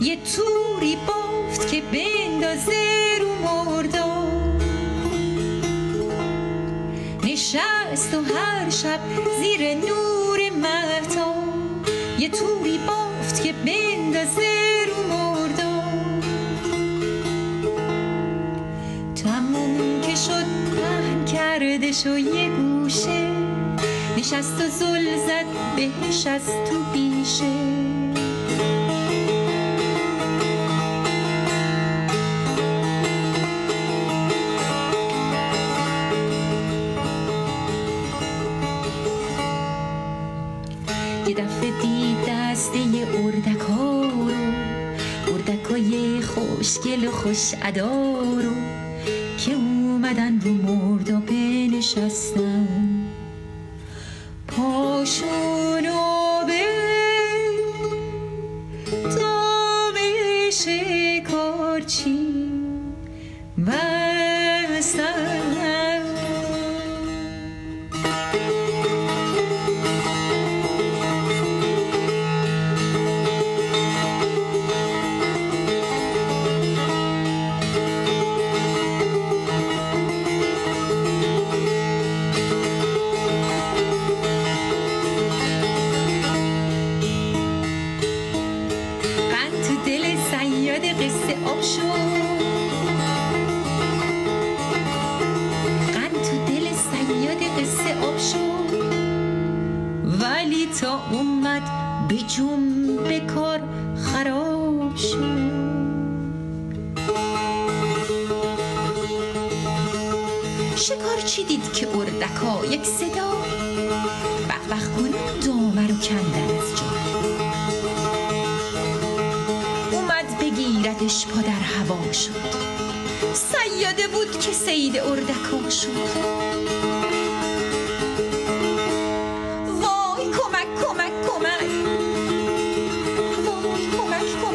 یه 0.00 0.16
توری 0.16 0.96
بافت 1.06 1.70
که 1.70 1.82
بندازه 1.82 3.18
رو 3.20 3.34
مرداب 3.34 4.62
نشست 7.24 8.14
و 8.14 8.34
هر 8.34 8.70
شب 8.70 9.00
زیر 9.40 9.74
نور 9.74 10.38
مهتاب 10.50 11.86
یه 12.18 12.28
توری 12.28 12.78
بافت 12.86 13.42
که 13.42 13.52
بندازه 13.52 14.84
رو 14.88 15.16
مرداب 15.16 16.22
تموم 19.14 20.00
که 20.00 20.14
شد 20.14 20.46
پهن 20.76 21.24
کردش 21.24 22.06
و 22.06 22.18
یه 22.18 22.48
گوشه 22.48 23.30
نشست 24.18 24.60
و 24.60 24.68
زل 24.68 25.16
زد 25.16 25.46
بهش 25.76 26.26
از 26.26 26.46
تو 26.46 26.78
بیشه. 26.92 27.71
خوشگل 46.20 47.08
و 47.08 47.10
خوش 47.10 47.52
ادا 47.62 48.20
رو 48.20 48.54
که 49.38 49.52
اومدن 49.52 50.40
رو 50.40 50.52
مردابه 50.52 51.68
نشستن 51.72 52.61
پاشونو 52.61 52.61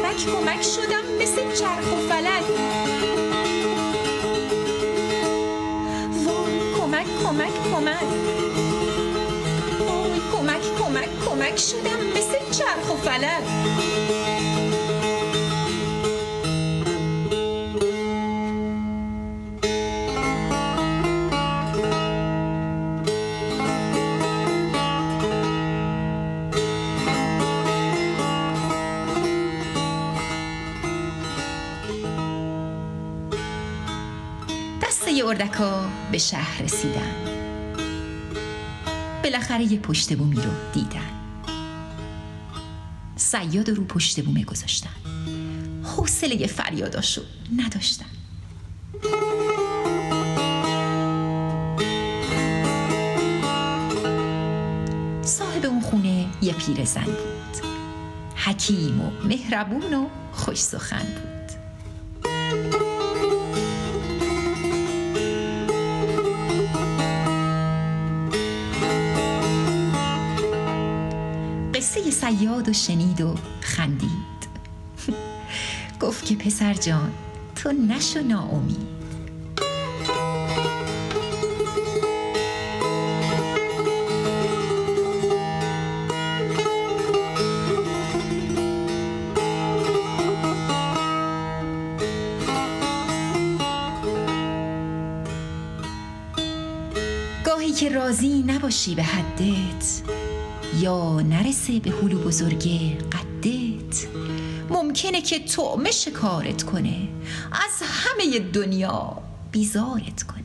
کمک 0.08 0.26
کمک 0.26 0.62
شدم 0.62 1.22
مثل 1.22 1.52
چرخ 1.58 1.92
و 1.92 2.08
فلک. 2.08 2.44
وای 6.26 6.58
کمک 6.78 7.06
کمک 7.24 7.52
کمک. 7.72 8.08
وای 9.80 10.20
کمک 10.32 10.62
کمک 10.78 11.08
کمک 11.26 11.56
شدم 11.56 12.00
مثل 12.16 12.58
چرخ 12.58 12.90
و 12.90 12.96
فلک. 12.96 14.57
اردکا 35.40 35.86
به 36.12 36.18
شهر 36.18 36.62
رسیدن. 36.62 37.14
بالاخره 39.24 39.72
یه 39.72 39.78
پشت 39.78 40.16
بومی 40.16 40.36
رو 40.36 40.50
دیدن. 40.72 41.10
سیاد 43.16 43.70
رو 43.70 43.84
پشت 43.84 44.24
بومه 44.24 44.44
گذاشتن. 44.44 44.90
حوصله 45.82 46.46
فریاداشو 46.46 47.22
نداشتن. 47.56 48.06
صاحب 55.22 55.66
اون 55.66 55.80
خونه 55.80 56.26
یه 56.42 56.52
پیر 56.52 56.84
زن 56.84 57.04
بود. 57.04 57.68
حکیم 58.36 59.00
و 59.00 59.10
مهربون 59.24 59.94
و 59.94 60.06
خوش 60.32 60.58
سخن 60.58 61.06
بود. 61.06 61.37
قصه 71.88 72.10
سیاد 72.10 72.68
و 72.68 72.72
شنید 72.72 73.20
و 73.20 73.34
خندید. 73.60 74.48
گفت 76.00 76.24
که 76.24 76.36
پسر 76.36 76.74
جان 76.74 77.12
تو 77.54 77.72
نشو 77.72 78.20
ناامید. 78.20 78.98
که 97.80 97.88
راضی 97.88 98.44
نباشی 98.46 98.94
به 98.94 99.02
حدت 99.02 100.17
یا 100.80 101.20
نرسه 101.20 101.80
به 101.80 101.90
هلو 101.90 102.18
بزرگ 102.18 102.68
قدت؟ 103.12 104.06
ممکنه 104.70 105.22
که 105.22 105.38
تعمه 105.38 105.90
شکارت 105.90 106.62
کنه. 106.62 107.08
از 107.52 107.82
همه 107.82 108.38
دنیا 108.38 109.16
بیزارت 109.52 110.22
کنه. 110.22 110.44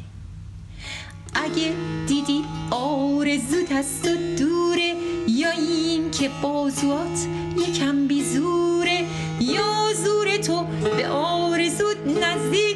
اگه 1.34 1.73
دیدی 2.07 2.43
آرزوت 2.71 3.71
از 3.71 4.01
تو 4.01 4.09
دوره 4.39 4.95
یا 5.27 5.49
این 5.51 6.11
که 6.11 6.29
بازوات 6.41 7.27
یکم 7.67 8.07
بیزوره 8.07 9.05
یا 9.39 9.93
زور 10.03 10.38
تو 10.38 10.65
به 10.97 11.07
آرزوت 11.07 11.97
نزدیک 12.07 12.72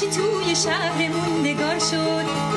وحشی 0.00 0.16
توی 0.16 0.56
شهرمون 0.56 1.40
نگار 1.40 1.78
شد. 1.78 2.49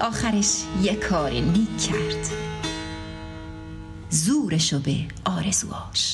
آخرش 0.00 0.62
یه 0.82 0.94
کار 0.94 1.30
نیک 1.30 1.82
کرد. 1.88 2.28
زورشو 4.10 4.78
به 4.78 4.96
آرزواش 5.24 6.05